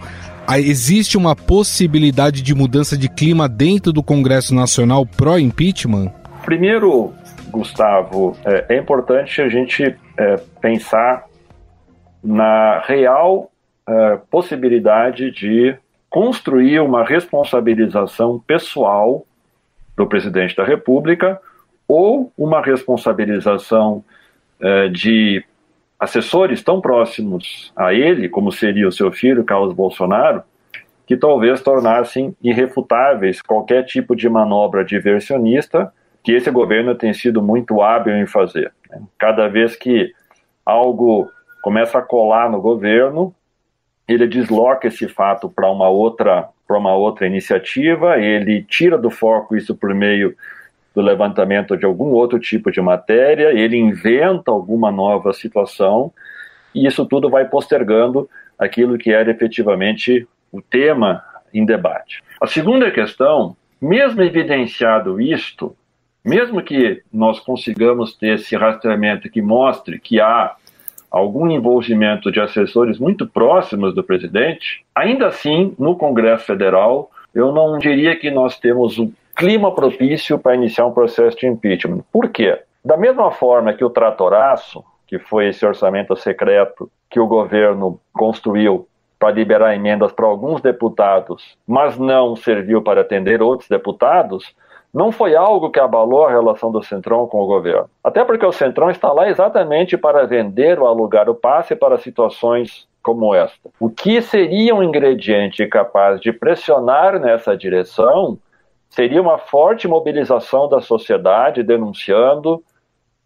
existe 0.55 1.19
uma 1.19 1.37
possibilidade 1.37 2.41
de 2.41 2.55
mudança 2.55 2.97
de 2.97 3.09
clima 3.09 3.49
dentro 3.49 3.93
do 3.93 4.03
Congresso 4.03 4.55
Nacional 4.55 5.05
pró-impeachment? 5.05 6.11
Primeiro, 6.45 7.13
Gustavo, 7.51 8.37
é, 8.45 8.77
é 8.77 8.79
importante 8.79 9.43
a 9.43 9.49
gente 9.49 9.83
é, 10.17 10.37
pensar 10.61 11.25
na 12.23 12.83
real 12.87 13.51
é, 13.89 14.19
possibilidade 14.31 15.31
de 15.31 15.77
construir 16.09 16.81
uma 16.81 17.05
responsabilização 17.05 18.39
pessoal 18.39 19.27
do 19.97 20.07
presidente 20.07 20.57
da 20.57 20.65
República 20.65 21.41
ou 21.89 22.33
uma 22.37 22.61
responsabilização 22.61 24.05
é, 24.61 24.89
de 24.89 25.45
assessores 25.99 26.63
tão 26.63 26.81
próximos 26.81 27.73
a 27.75 27.95
ele, 27.95 28.29
como 28.29 28.53
seria 28.53 28.89
o 28.89 28.93
seu 28.93 29.11
filho, 29.11 29.45
Carlos 29.45 29.73
Bolsonaro, 29.73 30.43
que 31.07 31.17
talvez 31.17 31.61
tornassem 31.63 32.37
irrefutáveis 32.43 33.41
qualquer 33.41 33.85
tipo 33.85 34.15
de 34.15 34.29
manobra 34.29 34.85
diversionista 34.85 35.93
que 36.23 36.33
esse 36.33 36.51
governo 36.51 36.95
tem 36.95 37.15
sido 37.15 37.41
muito 37.41 37.81
hábil 37.81 38.17
em 38.17 38.27
fazer. 38.27 38.73
Né? 38.91 39.01
Cada 39.17 39.47
vez 39.49 39.77
que 39.77 40.13
algo 40.65 41.31
começa 41.63 41.99
a 41.99 42.03
colar 42.03 42.51
no 42.51 42.61
governo, 42.61 43.33
ele 44.09 44.27
desloca 44.27 44.89
esse 44.89 45.09
fato 45.09 45.49
para 45.49 45.71
uma 45.71 45.89
outra 45.89 46.49
para 46.67 46.79
uma 46.79 46.97
outra 46.97 47.29
iniciativa, 47.29 48.19
ele 48.19 48.61
tira 48.61 48.99
do 48.99 49.09
foco 49.09 49.55
isso 49.55 49.73
por 49.73 49.95
meio 49.95 50.35
do 50.93 51.01
levantamento 51.01 51.77
de 51.77 51.85
algum 51.85 52.07
outro 52.07 52.41
tipo 52.41 52.73
de 52.73 52.81
matéria, 52.81 53.53
ele 53.53 53.77
inventa 53.77 54.51
alguma 54.51 54.91
nova 54.91 55.33
situação 55.33 56.13
e 56.75 56.85
isso 56.85 57.07
tudo 57.07 57.31
vai 57.31 57.45
postergando 57.45 58.29
aquilo 58.59 58.99
que 58.99 59.13
era 59.13 59.31
efetivamente 59.31 60.27
o 60.51 60.61
tema 60.61 61.23
em 61.55 61.65
debate. 61.65 62.21
A 62.41 62.49
segunda 62.49 62.91
questão, 62.91 63.57
mesmo 63.81 64.23
evidenciado 64.23 65.21
isto, 65.21 65.77
mesmo 66.25 66.61
que 66.61 67.03
nós 67.13 67.39
consigamos 67.39 68.17
ter 68.17 68.35
esse 68.35 68.57
rastreamento 68.57 69.31
que 69.31 69.41
mostre 69.41 70.01
que 70.01 70.21
há 70.21 70.57
algum 71.11 71.51
envolvimento 71.51 72.31
de 72.31 72.41
assessores 72.41 72.99
muito 72.99 73.27
próximos 73.27 73.95
do 73.95 74.03
presidente, 74.03 74.85
ainda 74.95 75.29
assim, 75.29 75.75
no 75.79 75.97
Congresso 75.97 76.45
Federal, 76.45 77.11
eu 77.35 77.53
não 77.53 77.79
diria 77.79 78.17
que 78.17 78.31
nós 78.31 78.59
temos 78.59 78.99
um 78.99 79.13
clima 79.37 79.75
propício 79.75 80.39
para 80.39 80.55
iniciar 80.55 80.87
um 80.87 80.93
processo 80.93 81.37
de 81.37 81.47
impeachment. 81.47 82.01
Por 82.11 82.31
quê? 82.31 82.59
Da 82.85 82.97
mesma 82.97 83.31
forma 83.31 83.75
que 83.75 83.85
o 83.85 83.91
tratoraço, 83.91 84.83
que 85.07 85.19
foi 85.19 85.49
esse 85.49 85.65
orçamento 85.65 86.17
secreto 86.17 86.91
que 87.11 87.21
o 87.21 87.27
governo 87.27 88.01
construiu 88.13 88.89
para 89.19 89.31
liberar 89.31 89.75
emendas 89.75 90.13
para 90.13 90.27
alguns 90.27 90.61
deputados, 90.61 91.57
mas 91.67 91.99
não 91.99 92.37
serviu 92.37 92.83
para 92.83 93.01
atender 93.01 93.43
outros 93.43 93.69
deputados, 93.69 94.55
não 94.97 95.13
foi 95.13 95.37
algo 95.37 95.69
que 95.69 95.79
abalou 95.79 96.25
a 96.25 96.31
relação 96.31 96.73
do 96.73 96.83
Centrão 96.83 97.27
com 97.27 97.39
o 97.39 97.47
governo. 97.47 97.91
Até 98.03 98.25
porque 98.25 98.47
o 98.47 98.51
Centrão 98.51 98.89
está 98.91 99.13
lá 99.13 99.29
exatamente 99.29 99.95
para 99.95 100.25
vender 100.25 100.81
ou 100.81 100.87
alugar 100.87 101.29
o 101.29 101.35
passe 101.35 101.77
para 101.77 101.99
situações 101.99 102.89
como 103.03 103.35
esta. 103.35 103.69
O 103.79 103.91
que 103.91 104.23
seria 104.23 104.75
um 104.75 104.83
ingrediente 104.83 105.67
capaz 105.67 106.19
de 106.19 106.33
pressionar 106.33 107.21
nessa 107.21 107.55
direção 107.55 108.39
seria 108.89 109.21
uma 109.21 109.37
forte 109.37 109.87
mobilização 109.87 110.67
da 110.67 110.81
sociedade 110.81 111.63
denunciando, 111.63 112.65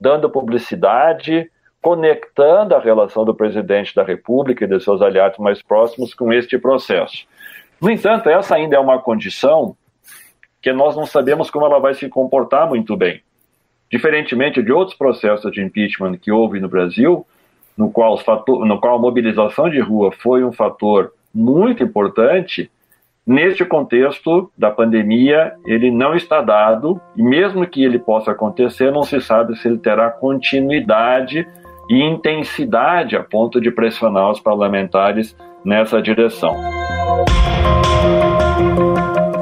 dando 0.00 0.28
publicidade, 0.28 1.48
conectando 1.80 2.74
a 2.74 2.80
relação 2.80 3.24
do 3.24 3.32
presidente 3.32 3.94
da 3.94 4.02
República 4.02 4.64
e 4.64 4.68
de 4.68 4.80
seus 4.80 5.00
aliados 5.00 5.38
mais 5.38 5.62
próximos 5.62 6.14
com 6.14 6.32
este 6.32 6.58
processo. 6.58 7.28
No 7.80 7.88
entanto, 7.88 8.28
essa 8.28 8.56
ainda 8.56 8.74
é 8.74 8.80
uma 8.80 8.98
condição 8.98 9.76
que 10.60 10.72
nós 10.72 10.96
não 10.96 11.06
sabemos 11.06 11.50
como 11.50 11.66
ela 11.66 11.78
vai 11.78 11.94
se 11.94 12.08
comportar 12.08 12.68
muito 12.68 12.96
bem. 12.96 13.22
Diferentemente 13.90 14.62
de 14.62 14.72
outros 14.72 14.96
processos 14.96 15.50
de 15.50 15.62
impeachment 15.62 16.16
que 16.18 16.30
houve 16.30 16.60
no 16.60 16.68
Brasil, 16.68 17.26
no 17.76 17.90
qual, 17.90 18.16
fator, 18.18 18.64
no 18.66 18.78
qual 18.78 18.96
a 18.96 19.00
mobilização 19.00 19.68
de 19.68 19.80
rua 19.80 20.12
foi 20.12 20.44
um 20.44 20.52
fator 20.52 21.12
muito 21.34 21.82
importante, 21.82 22.70
neste 23.26 23.64
contexto 23.64 24.50
da 24.56 24.70
pandemia, 24.70 25.54
ele 25.64 25.90
não 25.90 26.14
está 26.14 26.40
dado, 26.40 27.00
e 27.16 27.22
mesmo 27.22 27.66
que 27.66 27.82
ele 27.82 27.98
possa 27.98 28.32
acontecer, 28.32 28.90
não 28.90 29.02
se 29.02 29.20
sabe 29.20 29.56
se 29.56 29.68
ele 29.68 29.78
terá 29.78 30.10
continuidade 30.10 31.46
e 31.88 32.02
intensidade 32.02 33.16
a 33.16 33.22
ponto 33.22 33.60
de 33.60 33.70
pressionar 33.70 34.30
os 34.30 34.40
parlamentares 34.40 35.36
nessa 35.64 36.00
direção. 36.00 36.56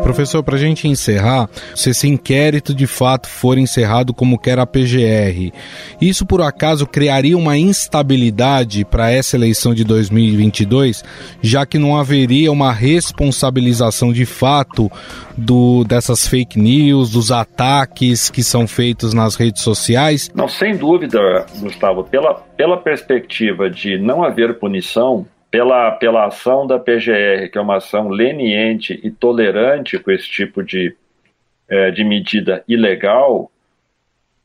Professor, 0.09 0.43
para 0.43 0.55
a 0.55 0.59
gente 0.59 0.89
encerrar, 0.89 1.51
se 1.75 1.91
esse 1.91 2.09
inquérito 2.09 2.75
de 2.75 2.87
fato 2.87 3.29
for 3.29 3.59
encerrado 3.59 4.15
como 4.15 4.39
quer 4.39 4.59
a 4.59 4.65
PGR, 4.65 5.53
isso 6.01 6.25
por 6.25 6.41
acaso 6.41 6.87
criaria 6.87 7.37
uma 7.37 7.59
instabilidade 7.59 8.87
para 8.87 9.11
essa 9.11 9.37
eleição 9.37 9.75
de 9.75 9.85
2022, 9.85 11.05
já 11.43 11.67
que 11.67 11.79
não 11.79 11.95
haveria 11.95 12.51
uma 12.51 12.73
responsabilização 12.73 14.11
de 14.11 14.25
fato 14.25 14.91
do, 15.37 15.85
dessas 15.85 16.27
fake 16.27 16.59
news, 16.59 17.11
dos 17.11 17.31
ataques 17.31 18.31
que 18.31 18.43
são 18.43 18.67
feitos 18.67 19.13
nas 19.13 19.37
redes 19.37 19.61
sociais? 19.61 20.31
Não, 20.35 20.49
sem 20.49 20.75
dúvida, 20.75 21.45
Gustavo, 21.61 22.03
pela, 22.05 22.33
pela 22.57 22.79
perspectiva 22.79 23.69
de 23.69 23.99
não 23.99 24.25
haver 24.25 24.59
punição, 24.59 25.27
pela, 25.51 25.93
pela 25.93 26.27
ação 26.27 26.67
da 26.67 26.79
PGR, 26.79 27.51
que 27.51 27.59
é 27.59 27.61
uma 27.61 27.77
ação 27.77 28.09
leniente 28.09 28.99
e 29.03 29.11
tolerante 29.11 29.99
com 29.99 30.11
esse 30.11 30.29
tipo 30.29 30.63
de, 30.63 30.95
é, 31.69 31.91
de 31.91 32.05
medida 32.05 32.63
ilegal, 32.69 33.51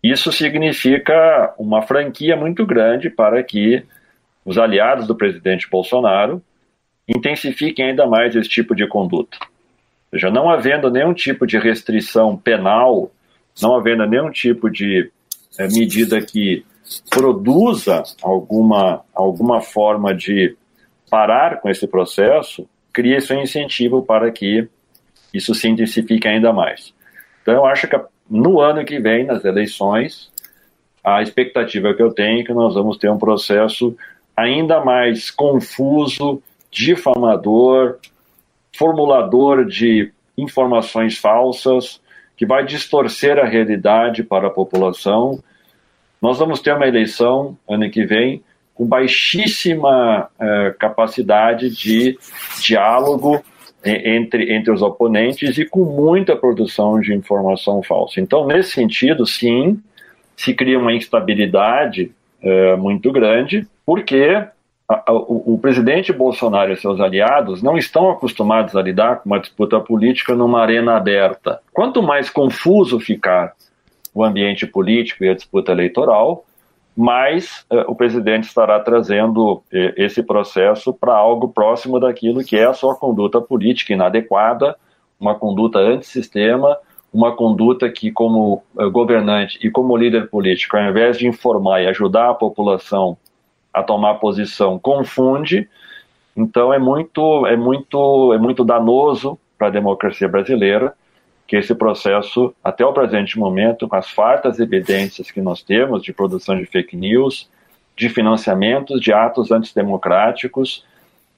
isso 0.01 0.31
significa 0.31 1.53
uma 1.57 1.81
franquia 1.81 2.35
muito 2.35 2.65
grande 2.65 3.09
para 3.09 3.41
que 3.43 3.83
os 4.45 4.57
aliados 4.57 5.07
do 5.07 5.15
presidente 5.15 5.69
Bolsonaro 5.69 6.41
intensifiquem 7.07 7.89
ainda 7.89 8.05
mais 8.05 8.35
esse 8.35 8.49
tipo 8.49 8.75
de 8.75 8.87
conduta. 8.87 9.37
Ou 9.41 10.19
seja, 10.19 10.29
não 10.29 10.49
havendo 10.49 10.91
nenhum 10.91 11.13
tipo 11.13 11.47
de 11.47 11.57
restrição 11.57 12.37
penal, 12.37 13.11
não 13.61 13.75
havendo 13.75 14.05
nenhum 14.05 14.29
tipo 14.29 14.69
de 14.69 15.09
é, 15.57 15.67
medida 15.67 16.21
que 16.21 16.65
produza 17.09 18.03
alguma, 18.21 19.01
alguma 19.13 19.61
forma 19.61 20.13
de 20.13 20.55
parar 21.13 21.61
com 21.61 21.69
esse 21.69 21.85
processo, 21.85 22.67
cria 22.91 23.17
esse 23.17 23.35
incentivo 23.35 24.01
para 24.01 24.31
que 24.31 24.67
isso 25.31 25.53
se 25.53 25.69
intensifique 25.69 26.27
ainda 26.27 26.51
mais. 26.51 26.91
Então, 27.43 27.53
eu 27.53 27.65
acho 27.67 27.87
que 27.87 27.95
no 28.27 28.59
ano 28.59 28.83
que 28.83 28.97
vem, 28.97 29.23
nas 29.23 29.45
eleições, 29.45 30.31
a 31.03 31.21
expectativa 31.21 31.93
que 31.93 32.01
eu 32.01 32.11
tenho 32.11 32.41
é 32.41 32.43
que 32.43 32.51
nós 32.51 32.73
vamos 32.73 32.97
ter 32.97 33.11
um 33.11 33.19
processo 33.19 33.95
ainda 34.35 34.83
mais 34.83 35.29
confuso, 35.29 36.41
difamador, 36.71 37.99
formulador 38.75 39.65
de 39.65 40.11
informações 40.35 41.19
falsas, 41.19 42.01
que 42.35 42.43
vai 42.43 42.65
distorcer 42.65 43.37
a 43.37 43.45
realidade 43.45 44.23
para 44.23 44.47
a 44.47 44.51
população. 44.51 45.43
Nós 46.19 46.39
vamos 46.39 46.59
ter 46.59 46.73
uma 46.73 46.87
eleição 46.87 47.55
ano 47.69 47.87
que 47.91 48.03
vem 48.03 48.41
com 48.73 48.85
baixíssima 48.85 50.29
uh, 50.39 50.77
capacidade 50.79 51.69
de 51.69 52.17
diálogo 52.59 53.43
entre, 53.85 54.53
entre 54.53 54.71
os 54.71 54.81
oponentes 54.81 55.57
e 55.57 55.65
com 55.65 55.83
muita 55.83 56.35
produção 56.35 56.99
de 56.99 57.13
informação 57.13 57.83
falsa. 57.83 58.21
Então, 58.21 58.47
nesse 58.47 58.71
sentido, 58.71 59.25
sim, 59.25 59.81
se 60.35 60.53
cria 60.53 60.79
uma 60.79 60.93
instabilidade 60.93 62.11
uh, 62.41 62.77
muito 62.77 63.11
grande, 63.11 63.67
porque 63.85 64.43
a, 64.87 65.03
a, 65.05 65.13
o, 65.13 65.53
o, 65.53 65.59
presidente 65.59 66.11
Bolsonaro 66.11 66.71
e 66.71 66.77
seus 66.77 66.99
aliados 66.99 67.61
não 67.61 67.77
estão 67.77 68.09
acostumados 68.09 68.75
a 68.75 68.81
lidar 68.81 69.17
com 69.17 69.29
uma 69.29 69.39
disputa 69.39 69.79
política 69.79 70.33
numa 70.35 70.61
arena 70.61 70.95
aberta. 70.95 71.59
Quanto 71.71 72.01
mais 72.01 72.29
confuso 72.29 72.99
ficar 72.99 73.53
o 74.13 74.23
ambiente 74.23 74.65
político 74.65 75.23
e 75.23 75.29
a 75.29 75.33
disputa 75.33 75.71
eleitoral, 75.71 76.45
mas 76.95 77.65
uh, 77.71 77.89
o 77.91 77.95
presidente 77.95 78.43
estará 78.45 78.79
trazendo 78.79 79.53
uh, 79.53 79.63
esse 79.97 80.21
processo 80.21 80.93
para 80.93 81.15
algo 81.15 81.49
próximo 81.49 81.99
daquilo 81.99 82.43
que 82.43 82.55
é 82.55 82.65
a 82.65 82.73
sua 82.73 82.95
conduta 82.95 83.41
política 83.41 83.93
inadequada, 83.93 84.75
uma 85.19 85.35
conduta 85.35 85.79
antissistema, 85.79 86.77
uma 87.11 87.35
conduta 87.35 87.89
que, 87.89 88.11
como 88.11 88.63
uh, 88.75 88.91
governante 88.91 89.59
e 89.61 89.71
como 89.71 89.97
líder 89.97 90.29
político, 90.29 90.77
ao 90.77 90.83
invés 90.83 91.17
de 91.17 91.27
informar 91.27 91.81
e 91.81 91.87
ajudar 91.87 92.29
a 92.29 92.35
população 92.35 93.17
a 93.73 93.81
tomar 93.81 94.15
posição, 94.15 94.77
confunde. 94.77 95.67
Então 96.37 96.71
é 96.71 96.77
muito, 96.77 97.47
é 97.47 97.57
muito, 97.57 98.33
é 98.33 98.37
muito 98.37 98.63
danoso 98.63 99.37
para 99.57 99.67
a 99.67 99.71
democracia 99.71 100.27
brasileira 100.27 100.93
que 101.53 101.57
esse 101.57 101.75
processo, 101.75 102.51
até 102.63 102.83
o 102.83 102.91
presente 102.91 103.37
momento, 103.37 103.87
com 103.87 103.95
as 103.95 104.09
fartas 104.09 104.59
evidências 104.59 105.29
que 105.29 105.39
nós 105.39 105.61
temos 105.61 106.01
de 106.01 106.11
produção 106.11 106.57
de 106.57 106.65
fake 106.65 106.97
news, 106.97 107.47
de 107.95 108.09
financiamentos 108.09 108.99
de 108.99 109.13
atos 109.13 109.51
antidemocráticos, 109.51 110.83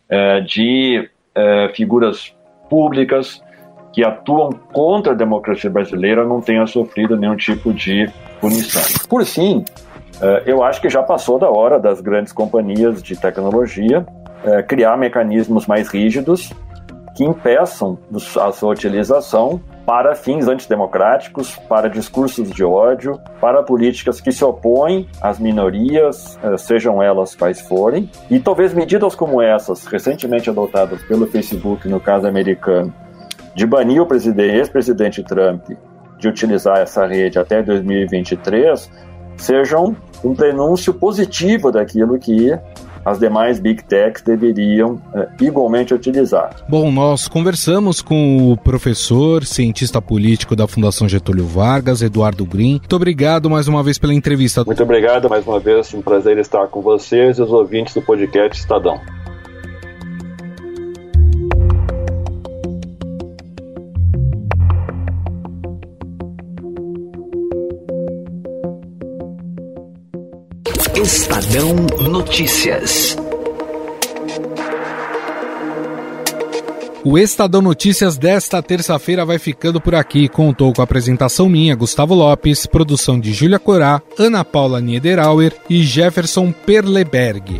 eh, 0.07 0.39
de 0.39 1.09
eh, 1.35 1.69
figuras 1.75 2.33
públicas 2.69 3.43
que 3.91 4.05
atuam 4.05 4.53
contra 4.71 5.11
a 5.11 5.15
democracia 5.15 5.69
brasileira, 5.69 6.23
não 6.23 6.39
tenha 6.39 6.65
sofrido 6.65 7.17
nenhum 7.17 7.35
tipo 7.35 7.73
de 7.73 8.09
punição. 8.39 8.83
Por 9.09 9.25
fim, 9.25 9.65
eh, 10.21 10.43
eu 10.45 10.63
acho 10.63 10.79
que 10.79 10.89
já 10.89 11.03
passou 11.03 11.37
da 11.37 11.49
hora 11.49 11.77
das 11.77 11.99
grandes 11.99 12.31
companhias 12.31 13.03
de 13.03 13.19
tecnologia 13.19 14.05
criar 14.67 14.95
mecanismos 14.95 15.65
mais 15.65 15.89
rígidos 15.89 16.53
que 17.17 17.23
impeçam 17.23 17.97
a 18.39 18.51
sua 18.51 18.71
utilização 18.71 19.59
para 19.85 20.15
fins 20.15 20.47
antidemocráticos, 20.47 21.55
para 21.69 21.87
discursos 21.89 22.49
de 22.49 22.63
ódio, 22.63 23.19
para 23.39 23.61
políticas 23.61 24.19
que 24.19 24.31
se 24.31 24.43
opõem 24.43 25.07
às 25.21 25.37
minorias, 25.37 26.39
eh, 26.43 26.57
sejam 26.57 27.01
elas 27.01 27.35
quais 27.35 27.61
forem. 27.61 28.09
E 28.29 28.39
talvez 28.39 28.73
medidas 28.73 29.13
como 29.13 29.41
essas, 29.41 29.85
recentemente 29.85 30.49
adotadas 30.49 31.03
pelo 31.03 31.27
Facebook 31.27 31.87
no 31.87 31.99
caso 31.99 32.27
americano, 32.27 32.91
de 33.53 33.65
banir 33.65 34.01
o 34.01 34.07
ex-presidente 34.11 35.23
Trump 35.23 35.69
de 36.17 36.27
utilizar 36.27 36.79
essa 36.79 37.05
rede 37.05 37.37
até 37.37 37.61
2023, 37.61 38.89
sejam 39.37 39.95
um 40.23 40.33
prenúncio 40.33 40.93
positivo 40.93 41.71
daquilo 41.71 42.17
que 42.17 42.51
as 43.05 43.19
demais 43.19 43.59
Big 43.59 43.83
Techs 43.83 44.23
deveriam 44.23 44.99
é, 45.13 45.27
igualmente 45.41 45.93
utilizar. 45.93 46.55
Bom, 46.67 46.91
nós 46.91 47.27
conversamos 47.27 48.01
com 48.01 48.51
o 48.51 48.57
professor, 48.57 49.45
cientista 49.45 50.01
político 50.01 50.55
da 50.55 50.67
Fundação 50.67 51.07
Getúlio 51.07 51.45
Vargas, 51.45 52.01
Eduardo 52.01 52.45
Green. 52.45 52.79
Muito 52.79 52.95
obrigado 52.95 53.49
mais 53.49 53.67
uma 53.67 53.83
vez 53.83 53.99
pela 53.99 54.13
entrevista. 54.13 54.63
Muito 54.65 54.83
obrigado 54.83 55.29
mais 55.29 55.45
uma 55.45 55.59
vez, 55.59 55.93
um 55.93 56.01
prazer 56.01 56.37
estar 56.39 56.67
com 56.67 56.81
vocês 56.81 57.37
e 57.37 57.41
os 57.41 57.51
ouvintes 57.51 57.93
do 57.93 58.01
podcast 58.01 58.59
Estadão. 58.59 58.99
Estadão 70.97 71.75
Notícias. 72.09 73.17
O 77.03 77.17
Estadão 77.17 77.61
Notícias 77.61 78.17
desta 78.17 78.63
terça-feira 78.63 79.25
vai 79.25 79.37
ficando 79.37 79.81
por 79.81 79.93
aqui. 79.93 80.29
Contou 80.29 80.73
com 80.73 80.81
a 80.81 80.85
apresentação 80.85 81.49
minha, 81.49 81.75
Gustavo 81.75 82.15
Lopes, 82.15 82.65
produção 82.65 83.19
de 83.19 83.33
Júlia 83.33 83.59
Corá, 83.59 84.01
Ana 84.17 84.45
Paula 84.45 84.79
Niederauer 84.79 85.53
e 85.69 85.83
Jefferson 85.83 86.53
Perleberg. 86.53 87.59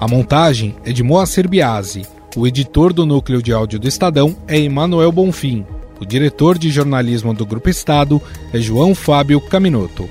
A 0.00 0.08
montagem 0.08 0.74
é 0.84 0.92
de 0.92 1.04
Moacir 1.04 1.48
Biasi. 1.48 2.02
O 2.36 2.44
editor 2.44 2.92
do 2.92 3.06
núcleo 3.06 3.40
de 3.40 3.52
áudio 3.52 3.78
do 3.78 3.86
Estadão 3.86 4.36
é 4.48 4.58
Emanuel 4.58 5.12
Bonfim. 5.12 5.64
O 6.00 6.04
diretor 6.04 6.58
de 6.58 6.70
jornalismo 6.70 7.32
do 7.32 7.46
Grupo 7.46 7.70
Estado 7.70 8.20
é 8.52 8.58
João 8.58 8.94
Fábio 8.94 9.40
Caminoto. 9.40 10.10